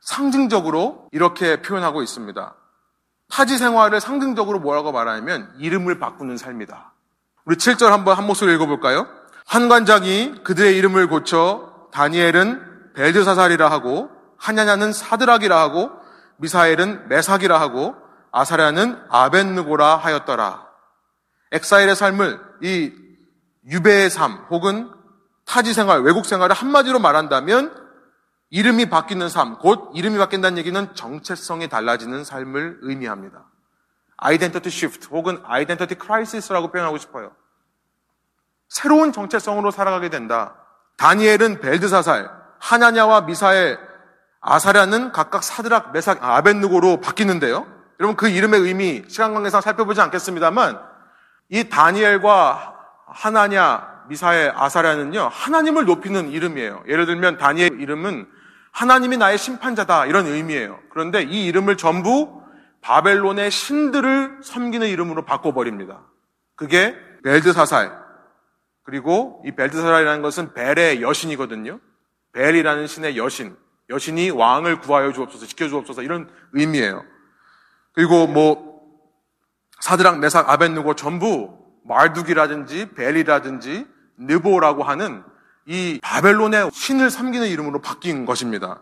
[0.00, 2.54] 상징적으로 이렇게 표현하고 있습니다.
[3.30, 6.92] 타지 생활을 상징적으로 뭐라고 말하냐면 이름을 바꾸는 삶이다.
[7.44, 9.06] 우리 7절 한번 한 목소리 읽어볼까요?
[9.46, 15.90] 환관장이 그들의 이름을 고쳐 다니엘은 벨드사살이라 하고 하냐냐는 사드락이라 하고
[16.38, 17.94] 미사엘은 메삭이라 하고
[18.32, 20.66] 아사랴는 아벤느고라 하였더라.
[21.52, 22.92] Exile의 삶을 이
[23.66, 24.90] 유배의 삶 혹은
[25.44, 27.89] 타지 생활, 외국 생활을 한마디로 말한다면
[28.50, 33.44] 이름이 바뀌는 삶, 곧 이름이 바뀐다는 얘기는 정체성이 달라지는 삶을 의미합니다.
[34.16, 37.32] Identity shift 혹은 identity crisis라고 표현하고 싶어요.
[38.68, 40.56] 새로운 정체성으로 살아가게 된다.
[40.96, 43.78] 다니엘은 벨드사살, 하나냐와 미사엘,
[44.40, 47.66] 아사랴는 각각 사드락, 메삭, 아벤누고로 바뀌는데요.
[48.00, 50.80] 여러분 그 이름의 의미 시간 관계상 살펴보지 않겠습니다만
[51.50, 56.84] 이 다니엘과 하나냐, 미사엘, 아사랴는요, 하나님을 높이는 이름이에요.
[56.88, 58.26] 예를 들면 다니엘 이름은
[58.72, 60.78] 하나님이 나의 심판자다 이런 의미예요.
[60.90, 62.40] 그런데 이 이름을 전부
[62.80, 66.02] 바벨론의 신들을 섬기는 이름으로 바꿔버립니다.
[66.56, 67.92] 그게 벨드사살.
[68.82, 71.78] 그리고 이 벨드사살이라는 것은 벨의 여신이거든요.
[72.32, 73.56] 벨이라는 신의 여신.
[73.88, 77.04] 여신이 왕을 구하여 주옵소서, 지켜 주옵소서 이런 의미예요.
[77.92, 78.80] 그리고 뭐
[79.80, 83.86] 사드랑 메삭 아벤누고 전부 말두기라든지 벨이라든지
[84.18, 85.24] 느보라고 하는
[85.70, 88.80] 이 바벨론의 신을 섬기는 이름으로 바뀐 것입니다.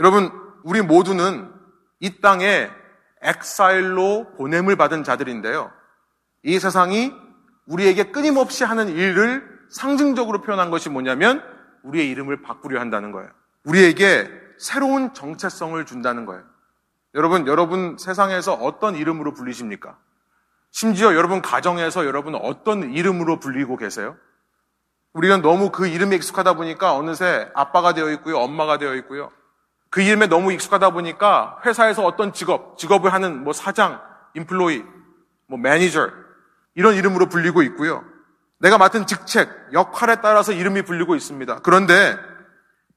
[0.00, 0.30] 여러분,
[0.64, 1.52] 우리 모두는
[2.00, 2.70] 이 땅에
[3.20, 5.70] 엑사일로 보냄을 받은 자들인데요.
[6.42, 7.12] 이 세상이
[7.66, 11.42] 우리에게 끊임없이 하는 일을 상징적으로 표현한 것이 뭐냐면
[11.82, 13.28] 우리의 이름을 바꾸려 한다는 거예요.
[13.64, 16.42] 우리에게 새로운 정체성을 준다는 거예요.
[17.14, 19.98] 여러분, 여러분 세상에서 어떤 이름으로 불리십니까?
[20.70, 24.16] 심지어 여러분 가정에서 여러분 어떤 이름으로 불리고 계세요?
[25.16, 29.30] 우리가 너무 그 이름에 익숙하다 보니까 어느새 아빠가 되어 있고요, 엄마가 되어 있고요.
[29.88, 34.02] 그 이름에 너무 익숙하다 보니까 회사에서 어떤 직업, 직업을 하는 뭐 사장,
[34.34, 34.84] 인플로이,
[35.48, 36.10] 뭐 매니저
[36.74, 38.04] 이런 이름으로 불리고 있고요.
[38.58, 41.60] 내가 맡은 직책, 역할에 따라서 이름이 불리고 있습니다.
[41.62, 42.14] 그런데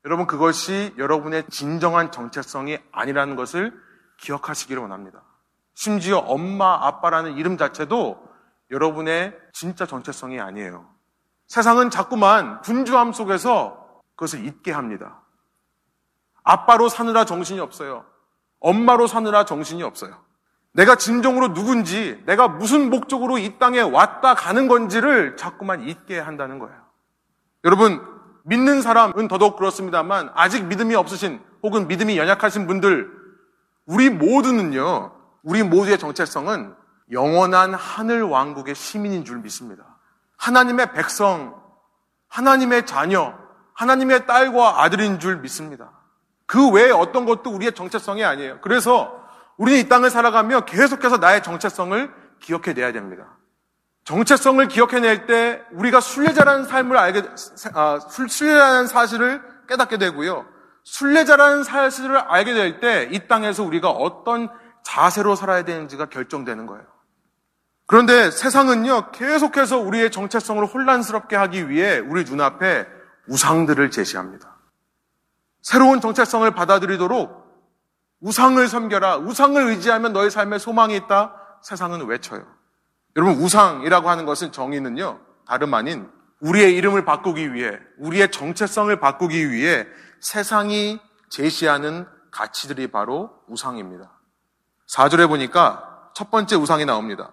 [0.03, 3.73] 여러분 그것이 여러분의 진정한 정체성이 아니라는 것을
[4.17, 5.23] 기억하시기를 원합니다.
[5.73, 8.21] 심지어 엄마, 아빠라는 이름 자체도
[8.71, 10.98] 여러분의 진짜 정체성이 아니에요.
[11.49, 15.21] 세상은 자꾸만 분주함 속에서 그것을 잊게 합니다.
[16.43, 18.05] 아빠로 사느라 정신이 없어요.
[18.59, 20.15] 엄마로 사느라 정신이 없어요.
[20.73, 26.77] 내가 진정으로 누군지, 내가 무슨 목적으로 이 땅에 왔다 가는 건지를 자꾸만 잊게 한다는 거예요.
[27.63, 27.99] 여러분,
[28.43, 33.11] 믿는 사람은 더더욱 그렇습니다만, 아직 믿음이 없으신 혹은 믿음이 연약하신 분들,
[33.87, 36.75] 우리 모두는요, 우리 모두의 정체성은
[37.11, 39.88] 영원한 하늘 왕국의 시민인 줄 믿습니다.
[40.39, 41.55] 하나님의 백성,
[42.29, 43.33] 하나님의 자녀,
[43.73, 45.91] 하나님의 딸과 아들인 줄 믿습니다.
[46.45, 48.59] 그 외에 어떤 것도 우리의 정체성이 아니에요.
[48.61, 49.13] 그래서
[49.57, 53.37] 우리는 이 땅을 살아가며 계속해서 나의 정체성을 기억해내야 됩니다.
[54.05, 57.23] 정체성을 기억해낼 때 우리가 순례자라는 삶을 알게,
[57.73, 60.45] 아, 순례자라는 사실을 깨닫게 되고요.
[60.83, 64.49] 순례자라는 사실을 알게 될 때 이 땅에서 우리가 어떤
[64.83, 66.83] 자세로 살아야 되는지가 결정되는 거예요.
[67.89, 72.85] 그런데 세상은요, 계속해서 우리의 정체성을 혼란스럽게 하기 위해 우리 눈앞에
[73.27, 74.57] 우상들을 제시합니다.
[75.63, 77.49] 새로운 정체성을 받아들이도록
[78.19, 79.17] 우상을 섬겨라.
[79.17, 81.33] 우상을 의지하면 너의 삶에 소망이 있다.
[81.63, 82.45] 세상은 외쳐요.
[83.15, 89.87] 여러분, 우상이라고 하는 것은 정의는요, 다름 아닌 우리의 이름을 바꾸기 위해, 우리의 정체성을 바꾸기 위해
[90.19, 94.11] 세상이 제시하는 가치들이 바로 우상입니다.
[94.87, 97.31] 4절에 보니까 첫 번째 우상이 나옵니다.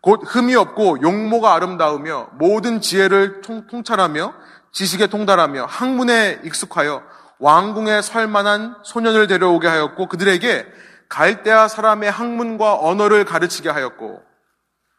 [0.00, 4.34] 곧 흠이 없고 용모가 아름다우며 모든 지혜를 통찰하며
[4.72, 7.02] 지식에 통달하며 학문에 익숙하여
[7.38, 10.66] 왕궁에 설 만한 소년을 데려오게 하였고 그들에게
[11.08, 14.22] 갈대아 사람의 학문과 언어를 가르치게 하였고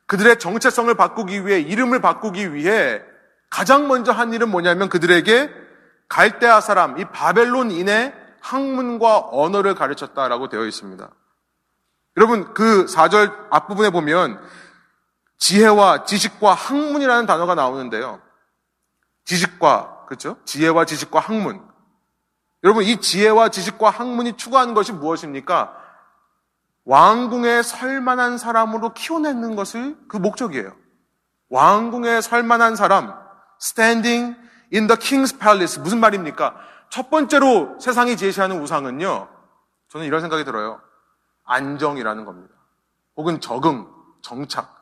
[0.08, 3.02] 그들의 정체성을 바꾸기 위해 이름을 바꾸기 위해
[3.50, 5.50] 가장 먼저 한 일은 뭐냐면 그들에게
[6.10, 11.10] 갈대아 사람 이 바벨론인의 학문과 언어를 가르쳤다라고 되어 있습니다.
[12.18, 14.42] 여러분 그 4절 앞부분에 보면
[15.42, 18.22] 지혜와 지식과 학문이라는 단어가 나오는데요.
[19.26, 20.38] 지식과 그렇죠?
[20.46, 21.68] 지혜와 지식과 학문
[22.64, 25.76] 여러분, 이 지혜와 지식과 학문이 추구하는 것이 무엇입니까?
[26.86, 30.76] 왕궁에 설만한 사람으로 키워내는 것을 그 목적이에요.
[31.50, 33.16] 왕궁에 설만한 사람,
[33.60, 34.38] standing
[34.72, 35.82] in the king's palace.
[35.82, 36.56] 무슨 말입니까?
[36.90, 39.28] 첫 번째로 세상이 제시하는 우상은요,
[39.90, 40.80] 저는 이런 생각이 들어요.
[41.46, 42.54] 안정이라는 겁니다.
[43.18, 43.88] 혹은 적응,
[44.22, 44.81] 정착,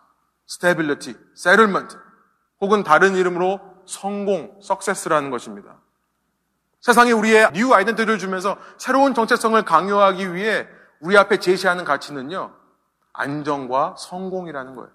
[0.50, 1.98] stability, settlement,
[2.62, 5.78] 혹은 다른 이름으로 성공, success라는 것입니다.
[6.82, 10.68] 세상이 우리의 new identity를 주면서 새로운 정체성을 강요하기 위해
[11.02, 12.54] 우리 앞에 제시하는 가치는요,
[13.14, 14.90] 안정과 성공이라는 거예요.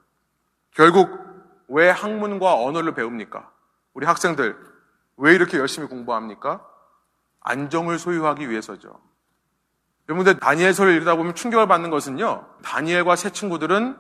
[0.75, 1.11] 결국
[1.69, 3.51] 왜 학문과 언어를 배웁니까?
[3.93, 4.57] 우리 학생들
[5.17, 6.67] 왜 이렇게 열심히 공부합니까?
[7.41, 9.01] 안정을 소유하기 위해서죠.
[10.09, 12.47] 여러분들 다니엘서를 읽다 보면 충격을 받는 것은요.
[12.63, 13.97] 다니엘과 새 친구들은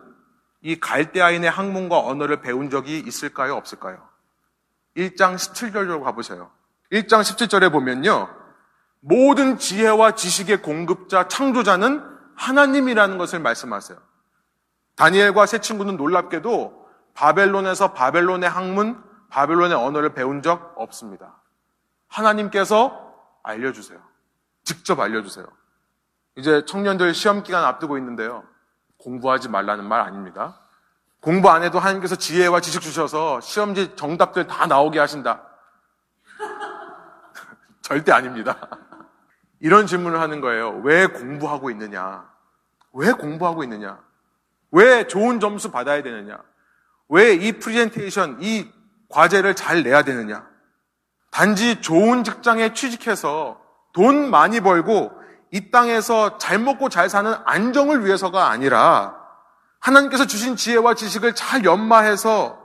[0.64, 3.54] 이 갈대아인의 학문과 언어를 배운 적이 있을까요?
[3.54, 3.98] 없을까요?
[4.96, 6.50] 1장 17절로 가보세요.
[6.90, 8.34] 1장 17절에 보면요.
[9.00, 12.02] 모든 지혜와 지식의 공급자, 창조자는
[12.34, 13.98] 하나님이라는 것을 말씀하세요.
[14.96, 21.42] 다니엘과 세 친구는 놀랍게도 바벨론에서 바벨론의 학문, 바벨론의 언어를 배운 적 없습니다.
[22.08, 24.00] 하나님께서 알려주세요.
[24.62, 25.46] 직접 알려주세요.
[26.36, 28.44] 이제 청년들 시험 기간 앞두고 있는데요.
[29.04, 30.58] 공부하지 말라는 말 아닙니다.
[31.20, 35.42] 공부 안 해도 하나님께서 지혜와 지식 주셔서 시험지 정답들 다 나오게 하신다.
[37.82, 38.56] 절대 아닙니다.
[39.60, 40.80] 이런 질문을 하는 거예요.
[40.82, 42.28] 왜 공부하고 있느냐?
[42.92, 43.98] 왜 공부하고 있느냐?
[44.70, 46.38] 왜 좋은 점수 받아야 되느냐?
[47.08, 48.70] 왜 이 프리젠테이션, 이
[49.10, 50.46] 과제를 잘 내야 되느냐?
[51.30, 53.60] 단지 좋은 직장에 취직해서
[53.92, 55.12] 돈 많이 벌고
[55.54, 59.14] 이 땅에서 잘 먹고 잘 사는 안정을 위해서가 아니라
[59.78, 62.58] 하나님께서 주신 지혜와 지식을 잘 연마해서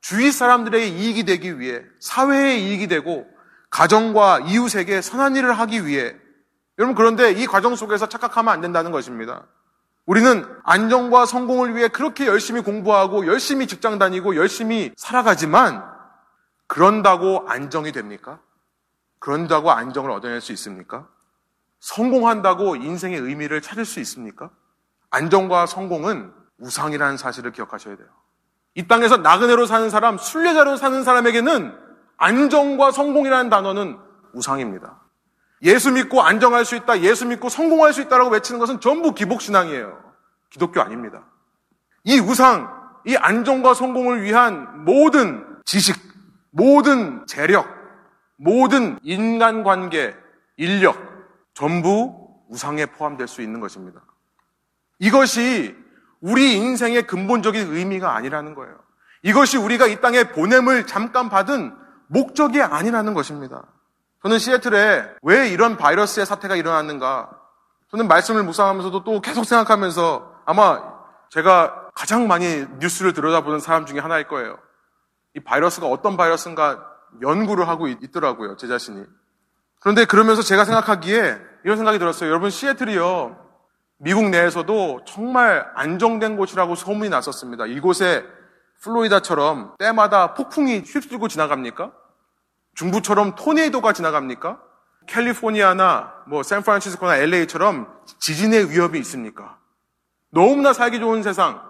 [0.00, 3.26] 주위 사람들에게 이익이 되기 위해 사회에 이익이 되고
[3.68, 6.16] 가정과 이웃에게 선한 일을 하기 위해
[6.78, 9.44] 여러분 그런데 이 과정 속에서 착각하면 안 된다는 것입니다.
[10.06, 15.84] 우리는 안정과 성공을 위해 그렇게 열심히 공부하고 열심히 직장 다니고 열심히 살아가지만
[16.66, 18.38] 그런다고 안정이 됩니까?
[19.18, 21.06] 그런다고 안정을 얻어낼 수 있습니까?
[21.82, 24.50] 성공한다고 인생의 의미를 찾을 수 있습니까?
[25.10, 28.06] 안정과 성공은 우상이라는 사실을 기억하셔야 돼요.
[28.74, 31.76] 이 땅에서 나그네로 사는 사람, 순례자로 사는 사람에게는
[32.16, 33.98] 안정과 성공이라는 단어는
[34.32, 35.02] 우상입니다.
[35.62, 39.98] 예수 믿고 안정할 수 있다, 예수 믿고 성공할 수 있다라고 외치는 것은 전부 기복신앙이에요.
[40.50, 41.24] 기독교 아닙니다.
[42.04, 42.72] 이 우상,
[43.04, 46.00] 이 안정과 성공을 위한 모든 지식,
[46.50, 47.66] 모든 재력,
[48.36, 50.14] 모든 인간관계,
[50.56, 51.11] 인력,
[51.54, 54.00] 전부 우상에 포함될 수 있는 것입니다.
[54.98, 55.76] 이것이
[56.20, 58.78] 우리 인생의 근본적인 의미가 아니라는 거예요.
[59.22, 61.74] 이것이 우리가 이 땅에 보냄을 잠깐 받은
[62.08, 63.64] 목적이 아니라는 것입니다.
[64.22, 67.30] 저는 시애틀에 왜 이런 바이러스의 사태가 일어났는가?
[67.90, 70.80] 저는 말씀을 묵상하면서도 또 계속 생각하면서 아마
[71.30, 74.58] 제가 가장 많이 뉴스를 들여다보는 사람 중에 하나일 거예요.
[75.34, 76.86] 이 바이러스가 어떤 바이러스인가
[77.20, 79.04] 연구를 하고 있, 더라고요 제 자신이.
[79.82, 82.30] 그런데 그러면서 제가 생각하기에 이런 생각이 들었어요.
[82.30, 83.36] 여러분, 시애틀이요.
[83.98, 87.66] 미국 내에서도 정말 안정된 곳이라고 소문이 났었습니다.
[87.66, 88.24] 이곳에
[88.80, 91.92] 플로리다처럼 때마다 폭풍이 휩쓸고 지나갑니까?
[92.74, 94.60] 중부처럼 토네이도가 지나갑니까?
[95.08, 97.88] 캘리포니아나 뭐 샌프란시스코나 LA처럼
[98.20, 99.58] 지진의 위협이 있습니까?
[100.30, 101.60] 너무나 살기 좋은 세상.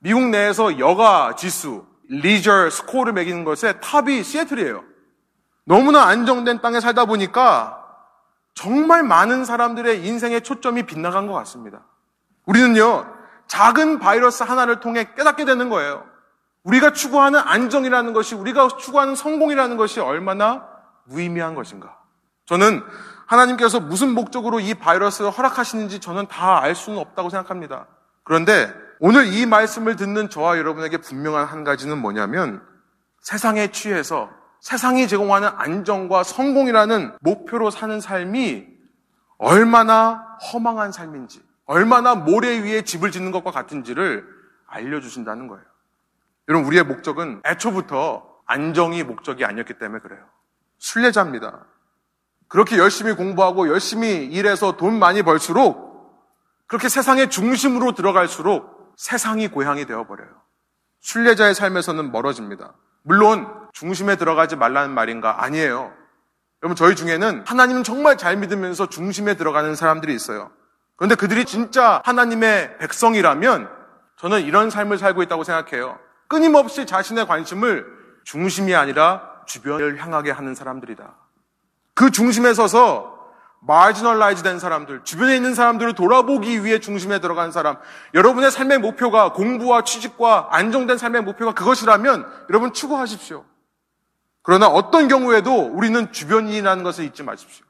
[0.00, 4.84] 미국 내에서 여가 지수, leisure score를 매기는 것에 top이 시애틀이에요.
[5.64, 7.80] 너무나 안정된 땅에 살다 보니까
[8.54, 11.80] 정말 많은 사람들의 인생의 초점이 빗나간 것 같습니다.
[12.46, 13.06] 우리는요,
[13.46, 16.04] 작은 바이러스 하나를 통해 깨닫게 되는 거예요.
[16.62, 20.66] 우리가 추구하는 안정이라는 것이, 우리가 추구하는 성공이라는 것이 얼마나
[21.04, 21.98] 무의미한 것인가.
[22.46, 22.82] 저는
[23.26, 27.86] 하나님께서 무슨 목적으로 이 바이러스를 허락하시는지 저는 다 알 수는 없다고 생각합니다.
[28.22, 32.62] 그런데 오늘 이 말씀을 듣는 저와 여러분에게 분명한 한 가지는 뭐냐면
[33.20, 34.30] 세상에 취해서
[34.64, 38.66] 세상이 제공하는 안정과 성공이라는 목표로 사는 삶이
[39.36, 44.26] 얼마나 허망한 삶인지, 얼마나 모래 위에 집을 짓는 것과 같은지를
[44.66, 45.62] 알려주신다는 거예요.
[46.48, 50.24] 여러분, 우리의 목적은 애초부터 안정이 목적이 아니었기 때문에 그래요.
[50.78, 51.66] 순례자입니다.
[52.48, 56.24] 그렇게 열심히 공부하고 열심히 일해서 돈 많이 벌수록
[56.66, 60.30] 그렇게 세상의 중심으로 들어갈수록 세상이 고향이 되어버려요.
[61.00, 62.72] 순례자의 삶에서는 멀어집니다.
[63.02, 65.42] 물론 중심에 들어가지 말라는 말인가?
[65.42, 65.92] 아니에요.
[66.62, 70.50] 여러분 저희 중에는 하나님은 정말 잘 믿으면서 중심에 들어가는 사람들이 있어요.
[70.96, 73.68] 그런데 그들이 진짜 하나님의 백성이라면
[74.16, 75.98] 저는 이런 삶을 살고 있다고 생각해요.
[76.28, 77.84] 끊임없이 자신의 관심을
[78.24, 81.16] 중심이 아니라 주변을 향하게 하는 사람들이다.
[81.94, 83.12] 그 중심에 서서
[83.60, 87.76] 마지널라이즈 된 사람들, 주변에 있는 사람들을 돌아보기 위해 중심에 들어간 사람,
[88.12, 93.44] 여러분의 삶의 목표가 공부와 취직과 안정된 삶의 목표가 그것이라면 여러분 추구하십시오.
[94.44, 97.64] 그러나 어떤 경우에도 우리는 주변인이라는 것을 잊지 마십시오.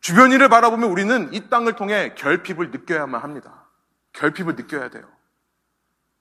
[0.00, 3.66] 주변인을 바라보면 우리는 이 땅을 통해 결핍을 느껴야만 합니다.
[4.14, 5.04] 결핍을 느껴야 돼요.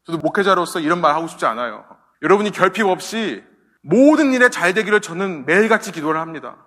[0.05, 1.85] 저도 목회자로서 이런 말 하고 싶지 않아요.
[2.21, 3.43] 여러분이 결핍 없이
[3.81, 6.57] 모든 일에 잘 되기를 저는 매일같이 기도를 합니다.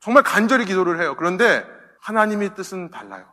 [0.00, 1.14] 정말 간절히 기도를 해요.
[1.18, 1.66] 그런데
[2.00, 3.26] 하나님의 뜻은 달라요.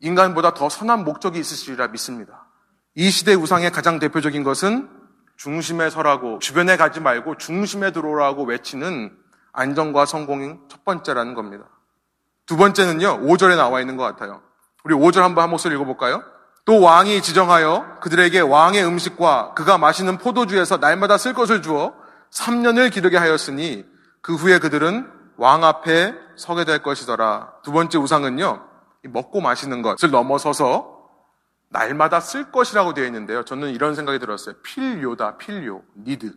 [0.00, 2.48] 인간보다 더 선한 목적이 있으시리라 믿습니다.
[2.96, 4.90] 이 시대 우상의 가장 대표적인 것은
[5.36, 9.16] 중심에 서라고 주변에 가지 말고 중심에 들어오라고 외치는
[9.52, 11.64] 안정과 성공이 첫 번째라는 겁니다.
[12.46, 14.42] 두 번째는요, 5절에 나와 있는 것 같아요.
[14.84, 16.22] 우리 5절 한번 한 목소리 읽어볼까요?
[16.64, 21.92] 또 왕이 지정하여 그들에게 왕의 음식과 그가 마시는 포도주에서 날마다 쓸 것을 주어
[22.30, 23.84] 3년을 기르게 하였으니
[24.20, 27.52] 그 후에 그들은 왕 앞에 서게 될 것이더라.
[27.62, 28.62] 두 번째 우상은요,
[29.08, 30.91] 먹고 마시는 것을 넘어서서
[31.72, 33.44] 날마다 쓸 것이라고 되어 있는데요.
[33.44, 34.56] 저는 이런 생각이 들었어요.
[34.62, 36.34] 필요다, 필요, 니드.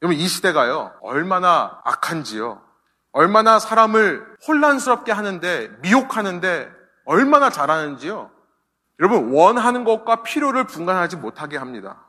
[0.00, 2.62] 여러분, 이 시대가요, 얼마나 악한지요.
[3.12, 6.70] 얼마나 사람을 혼란스럽게 하는데, 미혹하는데,
[7.04, 8.30] 얼마나 잘하는지요.
[9.00, 12.06] 여러분, 원하는 것과 필요를 분간하지 못하게 합니다.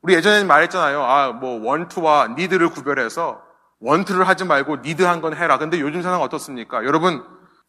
[0.00, 1.02] 우리 예전에 말했잖아요.
[1.02, 3.42] 아, 뭐, 원투와 니드를 구별해서
[3.80, 5.58] 원투를 하지 말고 니드한 건 해라.
[5.58, 6.84] 근데 요즘 세상 어떻습니까?
[6.84, 7.24] 여러분,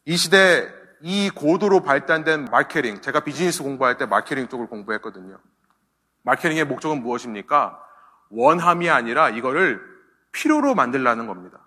[0.06, 5.38] 이 시대 이 고도로 발달된 마케팅, 제가 비즈니스 공부할 때 마케팅 쪽을 공부했거든요.
[6.22, 7.78] 마케팅의 목적은 무엇입니까?
[8.30, 9.80] 원함이 아니라 이거를
[10.32, 11.58] 필요로 만들라는 겁니다.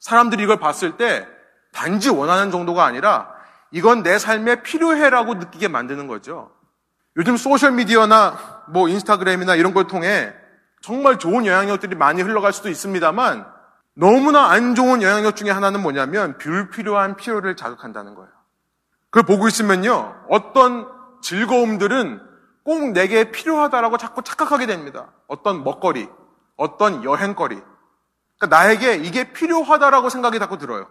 [0.00, 1.28] 사람들이 이걸 봤을 때
[1.72, 3.34] 단지 원하는 정도가 아니라
[3.70, 6.50] 이건 내 삶에 필요해라고 느끼게 만드는 거죠.
[7.16, 10.34] 요즘 소셜미디어나 뭐 인스타그램이나 이런 걸 통해
[10.80, 13.46] 정말 좋은 영향력들이 많이 흘러갈 수도 있습니다만
[13.94, 18.35] 너무나 안 좋은 영향력 중에 하나는 뭐냐면 불필요한 필요를 자극한다는 거예요.
[19.16, 20.26] 그걸 보고 있으면요.
[20.28, 20.86] 어떤
[21.22, 22.20] 즐거움들은
[22.64, 25.10] 꼭 내게 필요하다라고 자꾸 착각하게 됩니다.
[25.26, 26.06] 어떤 먹거리,
[26.56, 27.62] 어떤 여행거리,
[28.36, 30.86] 그러니까 나에게 이게 필요하다라고 생각이 자꾸 들어요.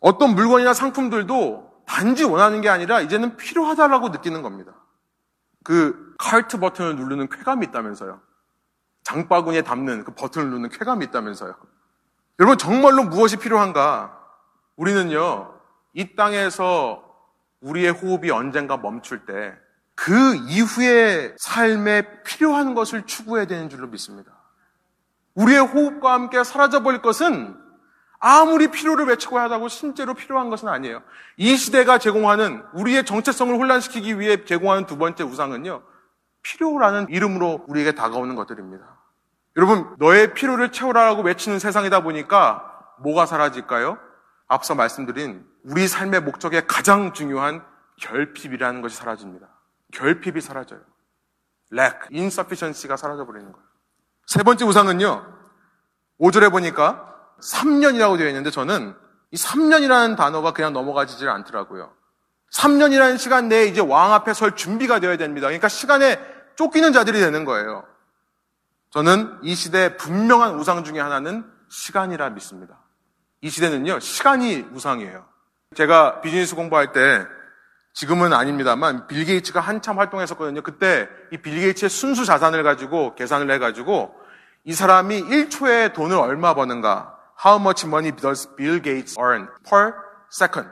[0.00, 4.72] 어떤 물건이나 상품들도 단지 원하는 게 아니라 이제는 필요하다라고 느끼는 겁니다.
[5.62, 8.20] 그 카트 버튼을 누르는 쾌감이 있다면서요.
[9.04, 11.54] 장바구니에 담는 그 버튼을 누르는 쾌감이 있다면서요.
[12.40, 14.18] 여러분 정말로 무엇이 필요한가?
[14.74, 15.54] 우리는요
[15.94, 17.11] 이 땅에서
[17.62, 19.54] 우리의 호흡이 언젠가 멈출 때
[19.94, 24.32] 그 이후의 삶에 필요한 것을 추구해야 되는 줄로 믿습니다.
[25.34, 27.56] 우리의 호흡과 함께 사라져버릴 것은
[28.18, 31.02] 아무리 필요를 외치고 하다고 실제로 필요한 것은 아니에요.
[31.36, 35.82] 이 시대가 제공하는 우리의 정체성을 혼란시키기 위해 제공하는 두 번째 우상은요.
[36.42, 38.84] 필요라는 이름으로 우리에게 다가오는 것들입니다.
[39.56, 42.68] 여러분, 너의 필요를 채우라고 외치는 세상이다 보니까
[43.00, 43.98] 뭐가 사라질까요?
[44.48, 47.64] 앞서 말씀드린 우리 삶의 목적의 가장 중요한
[48.00, 49.48] 결핍이라는 것이 사라집니다.
[49.92, 50.80] 결핍이 사라져요.
[51.72, 53.66] lack, insufficiency가 사라져 버리는 거예요.
[54.26, 55.38] 세 번째 우상은요.
[56.20, 58.94] 5절에 보니까 3년이라고 되어 있는데 저는
[59.30, 61.92] 이 3년이라는 단어가 그냥 넘어가지질 않더라고요.
[62.52, 65.46] 3년이라는 시간 내에 이제 왕 앞에 설 준비가 되어야 됩니다.
[65.46, 66.20] 그러니까 시간에
[66.56, 67.84] 쫓기는 자들이 되는 거예요.
[68.90, 72.78] 저는 이 시대의 분명한 우상 중에 하나는 시간이라 믿습니다.
[73.40, 75.31] 이 시대는요, 시간이 우상이에요.
[75.74, 77.26] 제가 비즈니스 공부할 때
[77.94, 80.62] 지금은 아닙니다만 빌 게이츠가 한참 활동했었거든요.
[80.62, 84.14] 그때 이 빌 게이츠의 순수 자산을 가지고 계산을 해가지고
[84.64, 89.92] 이 사람이 1초에 돈을 얼마 버는가 How much money does Bill Gates earn per
[90.32, 90.70] second?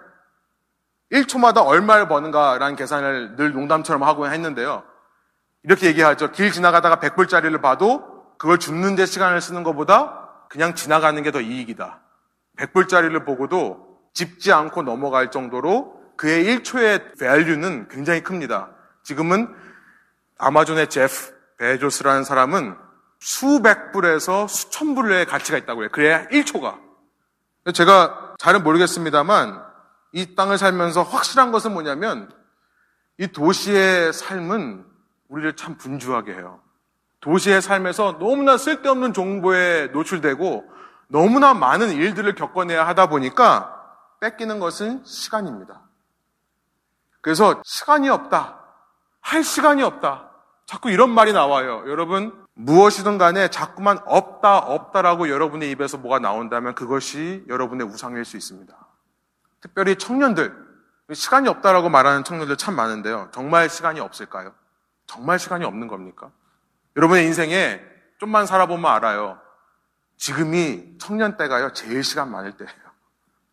[1.13, 4.85] 1초마다 얼마를 버는가라는 계산을 늘 농담처럼 하고 했는데요.
[5.65, 6.31] 이렇게 얘기하죠.
[6.31, 8.05] 길 지나가다가 100불짜리를 봐도
[8.39, 12.01] 그걸 줍는 데 시간을 쓰는 것보다 그냥 지나가는 게 더 이익이다.
[12.59, 18.71] 100불짜리를 보고도 짚지 않고 넘어갈 정도로 그의 1초의 밸류는 굉장히 큽니다.
[19.03, 19.55] 지금은
[20.39, 22.77] 아마존의 제프 베조스라는 사람은
[23.19, 25.91] 수백 불에서 수천 불의 가치가 있다고 해요.
[25.93, 26.79] 그래야 1초가.
[27.75, 29.63] 제가 잘은 모르겠습니다만
[30.13, 32.31] 이 땅을 살면서 확실한 것은 뭐냐면
[33.19, 34.85] 이 도시의 삶은
[35.29, 36.61] 우리를 참 분주하게 해요.
[37.21, 40.65] 도시의 삶에서 너무나 쓸데없는 정보에 노출되고
[41.09, 43.80] 너무나 많은 일들을 겪어내야 하다 보니까
[44.21, 45.83] 뺏기는 것은 시간입니다.
[47.21, 48.61] 그래서 시간이 없다.
[49.21, 50.31] 할 시간이 없다.
[50.67, 51.83] 자꾸 이런 말이 나와요.
[51.87, 58.75] 여러분, 무엇이든 간에 자꾸만 없다, 없다라고 여러분의 입에서 뭐가 나온다면 그것이 여러분의 우상일 수 있습니다.
[59.61, 60.55] 특별히 청년들,
[61.13, 63.31] 시간이 없다라고 말하는 청년들 참 많은데요.
[63.33, 64.55] 정말 시간이 없을까요?
[65.07, 66.31] 정말 시간이 없는 겁니까?
[66.97, 67.81] 여러분의 인생에
[68.19, 69.41] 좀만 살아보면 알아요.
[70.17, 72.90] 지금이 청년 때가요, 제일 시간 많을 때예요.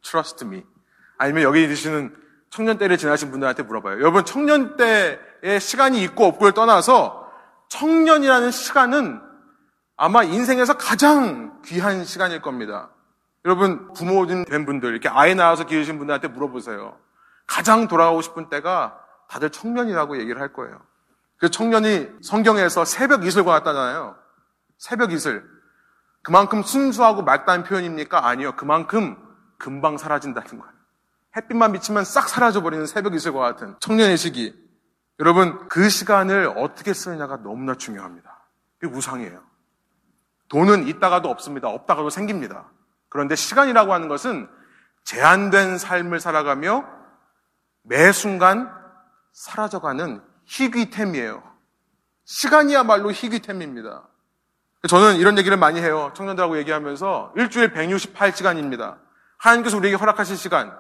[0.07, 0.63] Trust me.
[1.17, 2.15] 아니면 여기 계시는
[2.49, 3.99] 청년 때를 지나신 분들한테 물어봐요.
[3.99, 7.29] 여러분, 청년 때의 시간이 있고 없고를 떠나서
[7.69, 9.21] 청년이라는 시간은
[9.97, 12.89] 아마 인생에서 가장 귀한 시간일 겁니다.
[13.43, 16.97] 여러분, 부모님 된 분들, 이렇게 아이 낳아서 기르신 분들한테 물어보세요.
[17.45, 20.79] 가장 돌아가고 싶은 때가 다들 청년이라고 얘기를 할 거예요.
[21.37, 24.15] 그 청년이 성경에서 새벽 이슬과 같다잖아요.
[24.77, 25.43] 새벽 이슬.
[26.23, 28.25] 그만큼 순수하고 맑다는 표현입니까?
[28.25, 28.53] 아니요.
[28.55, 29.17] 그만큼
[29.57, 30.73] 금방 사라진다는 거예요.
[31.35, 34.55] 햇빛만 비치면 싹 사라져버리는 새벽 이슬과 같은 청년의 시기.
[35.19, 38.47] 여러분, 그 시간을 어떻게 쓰느냐가 너무나 중요합니다.
[38.79, 39.41] 그게 우상이에요.
[40.49, 41.67] 돈은 있다가도 없습니다.
[41.69, 42.71] 없다가도 생깁니다.
[43.09, 44.47] 그런데 시간이라고 하는 것은
[45.03, 46.85] 제한된 삶을 살아가며
[47.83, 48.71] 매 순간
[49.33, 51.43] 사라져가는 희귀템이에요.
[52.25, 54.07] 시간이야말로 희귀템입니다.
[54.87, 56.11] 저는 이런 얘기를 많이 해요.
[56.15, 58.97] 청년들하고 얘기하면서 일주일 168시간입니다.
[59.38, 60.75] 하나님께서 우리에게 허락하신 시간,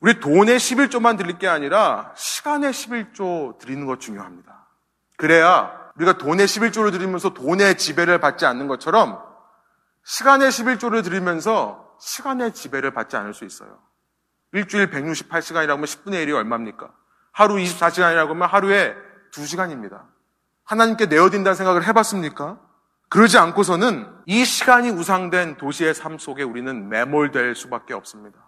[0.00, 4.66] 우리 돈의 11조만 드릴 게 아니라 시간의 11조 드리는 것 중요합니다.
[5.16, 9.22] 그래야 우리가 돈의 11조를 드리면서 돈의 지배를 받지 않는 것처럼
[10.04, 13.78] 시간의 11조를 드리면서 시간의 지배를 받지 않을 수 있어요.
[14.52, 16.90] 일주일 168시간이라고 하면 10분의 1이 얼마입니까?
[17.32, 18.96] 하루 24시간이라고 하면 하루에
[19.32, 20.02] 2시간입니다.
[20.64, 22.58] 하나님께 내어딘다는 생각을 해봤습니까?
[23.10, 28.38] 그러지 않고서는 이 시간이 우상된 도시의 삶 속에 우리는 매몰될 수밖에 없습니다.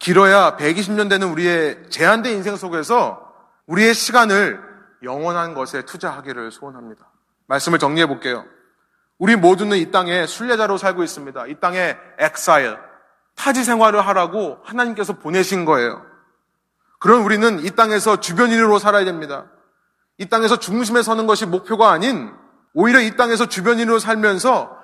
[0.00, 3.32] 길어야 120년 되는 우리의 제한된 인생 속에서
[3.66, 4.60] 우리의 시간을
[5.04, 7.08] 영원한 것에 투자하기를 소원합니다.
[7.46, 8.44] 말씀을 정리해 볼게요.
[9.18, 11.46] 우리 모두는 이 땅에 순례자로 살고 있습니다.
[11.46, 12.76] 이 땅에 엑사일,
[13.36, 16.04] 타지 생활을 하라고 하나님께서 보내신 거예요.
[16.98, 19.46] 그런 우리는 이 땅에서 주변인으로 살아야 됩니다.
[20.18, 22.34] 이 땅에서 중심에 서는 것이 목표가 아닌
[22.78, 24.78] 오히려 이 땅에서 주변인으로 살면서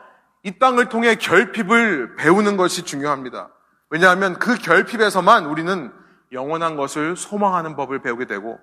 [0.45, 3.51] 이 땅을 통해 결핍을 배우는 것이 중요합니다.
[3.91, 5.93] 왜냐하면 그 결핍에서만 우리는
[6.33, 8.59] 영원한 것을 소망하는 법을 배우게 되고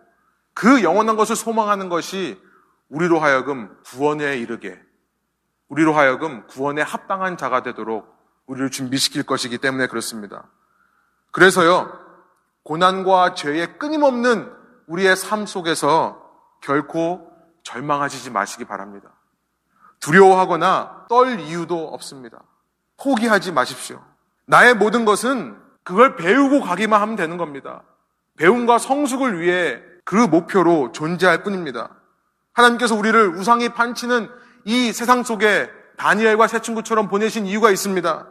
[0.55, 2.41] 그 영원한 것을 소망하는 것이
[2.89, 4.81] 우리로 하여금 구원에 이르게
[5.67, 8.11] 우리로 하여금 구원에 합당한 자가 되도록
[8.47, 10.49] 우리를 준비시킬 것이기 때문에 그렇습니다.
[11.29, 11.93] 그래서요,
[12.63, 14.51] 고난과 죄의 끊임없는
[14.87, 16.19] 우리의 삶 속에서
[16.61, 19.18] 결코 절망하시지 마시기 바랍니다.
[19.99, 22.39] 두려워하거나 떨 이유도 없습니다.
[22.97, 24.01] 포기하지 마십시오.
[24.45, 27.83] 나의 모든 것은 그걸 배우고 가기만 하면 되는 겁니다.
[28.37, 31.89] 배움과 성숙을 위해 그 목표로 존재할 뿐입니다.
[32.53, 34.29] 하나님께서 우리를 우상이 판치는
[34.65, 38.27] 이 세상 속에 다니엘과 새 친구처럼 보내신 이유가 있습니다.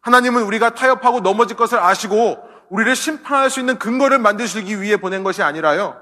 [0.00, 2.38] 하나님은 우리가 타협하고 넘어질 것을 아시고
[2.70, 6.00] 우리를 심판할 수 있는 근거를 만드시기 위해 보낸 것이 아니라요.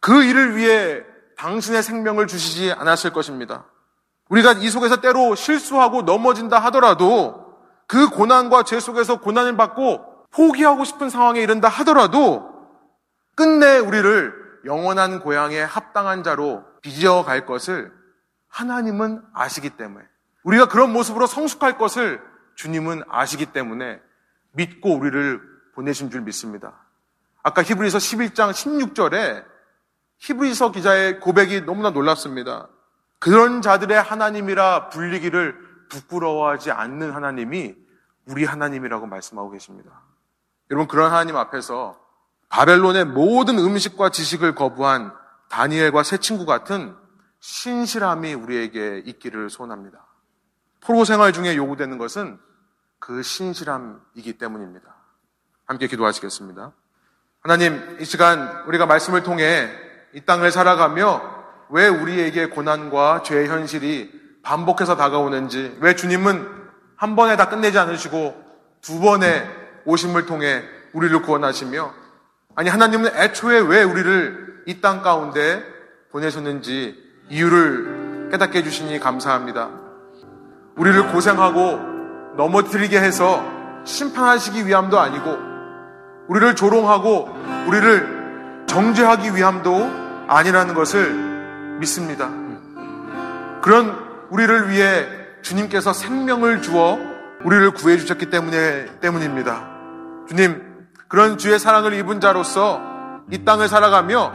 [0.00, 1.02] 그 일을 위해
[1.36, 3.64] 당신의 생명을 주시지 않았을 것입니다.
[4.28, 7.46] 우리가 이 속에서 때로 실수하고 넘어진다 하더라도
[7.86, 12.50] 그 고난과 죄 속에서 고난을 받고 포기하고 싶은 상황에 이른다 하더라도
[13.36, 17.92] 끝내 우리를 영원한 고향에 합당한 자로 빚어갈 것을
[18.48, 20.04] 하나님은 아시기 때문에
[20.42, 22.20] 우리가 그런 모습으로 성숙할 것을
[22.56, 24.00] 주님은 아시기 때문에
[24.52, 25.40] 믿고 우리를
[25.74, 26.72] 보내신 줄 믿습니다.
[27.42, 29.44] 아까 히브리서 11장 16절에
[30.18, 32.68] 히브리서 기자의 고백이 너무나 놀랍습니다.
[33.26, 35.58] 그런 자들의 하나님이라 불리기를
[35.88, 37.74] 부끄러워하지 않는 하나님이
[38.26, 40.00] 우리 하나님이라고 말씀하고 계십니다.
[40.70, 41.98] 여러분 그런 하나님 앞에서
[42.50, 45.12] 바벨론의 모든 음식과 지식을 거부한
[45.48, 46.94] 다니엘과 새 친구 같은
[47.40, 50.06] 신실함이 우리에게 있기를 소원합니다.
[50.80, 52.38] 포로 생활 중에 요구되는 것은
[53.00, 54.94] 그 신실함이기 때문입니다.
[55.64, 56.70] 함께 기도하시겠습니다.
[57.40, 59.68] 하나님, 이 시간 우리가 말씀을 통해
[60.14, 61.35] 이 땅을 살아가며
[61.70, 64.10] 왜 우리에게 고난과 죄의 현실이
[64.42, 66.46] 반복해서 다가오는지, 왜 주님은
[66.96, 68.42] 한 번에 다 끝내지 않으시고
[68.80, 69.46] 두 번의
[69.84, 70.62] 오심을 통해
[70.92, 71.92] 우리를 구원하시며,
[72.54, 75.62] 아니, 하나님은 애초에 왜 우리를 이 땅 가운데
[76.10, 76.96] 보내셨는지
[77.28, 79.70] 이유를 깨닫게 해주시니 감사합니다.
[80.76, 83.44] 우리를 고생하고 넘어뜨리게 해서
[83.84, 85.38] 심판하시기 위함도 아니고,
[86.28, 87.28] 우리를 조롱하고,
[87.66, 89.90] 우리를 정죄하기 위함도
[90.28, 91.35] 아니라는 것을
[91.78, 92.28] 믿습니다.
[93.62, 93.96] 그런
[94.30, 95.06] 우리를 위해
[95.42, 96.98] 주님께서 생명을 주어
[97.44, 99.68] 우리를 구해 주셨기 때문에 때문입니다.
[100.28, 100.62] 주님,
[101.08, 102.80] 그런 주의 사랑을 입은 자로서
[103.30, 104.32] 이 땅을 살아가며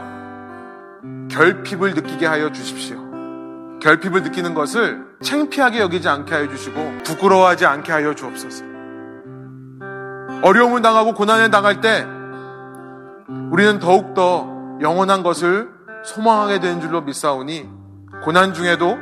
[1.30, 2.96] 결핍을 느끼게 하여 주십시오.
[3.80, 8.64] 결핍을 느끼는 것을 창피하게 여기지 않게 하여 주시고 부끄러워하지 않게 하여 주옵소서.
[10.42, 12.06] 어려움을 당하고 고난을 당할 때
[13.50, 14.48] 우리는 더욱더
[14.80, 15.68] 영원한 것을
[16.04, 17.68] 소망하게 된 줄로 믿사오니
[18.24, 18.96] 고난 중에도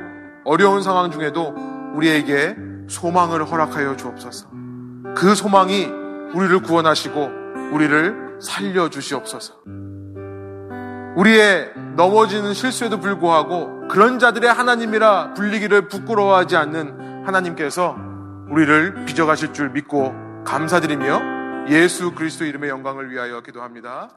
[0.45, 1.55] 어려운 상황 중에도
[1.95, 2.57] 우리에게
[2.89, 4.49] 소망을 허락하여 주옵소서.
[5.17, 5.85] 그 소망이
[6.35, 7.31] 우리를 구원하시고
[7.73, 9.55] 우리를 살려 주시옵소서.
[11.17, 17.97] 우리의 넘어지는 실수에도 불구하고 그런 자들의 하나님이라 불리기를 부끄러워하지 않는 하나님께서
[18.49, 24.09] 우리를 빚어가실 줄 믿고 감사드리며 예수 그리스도 이름의 영광을 위하여 기도합니다.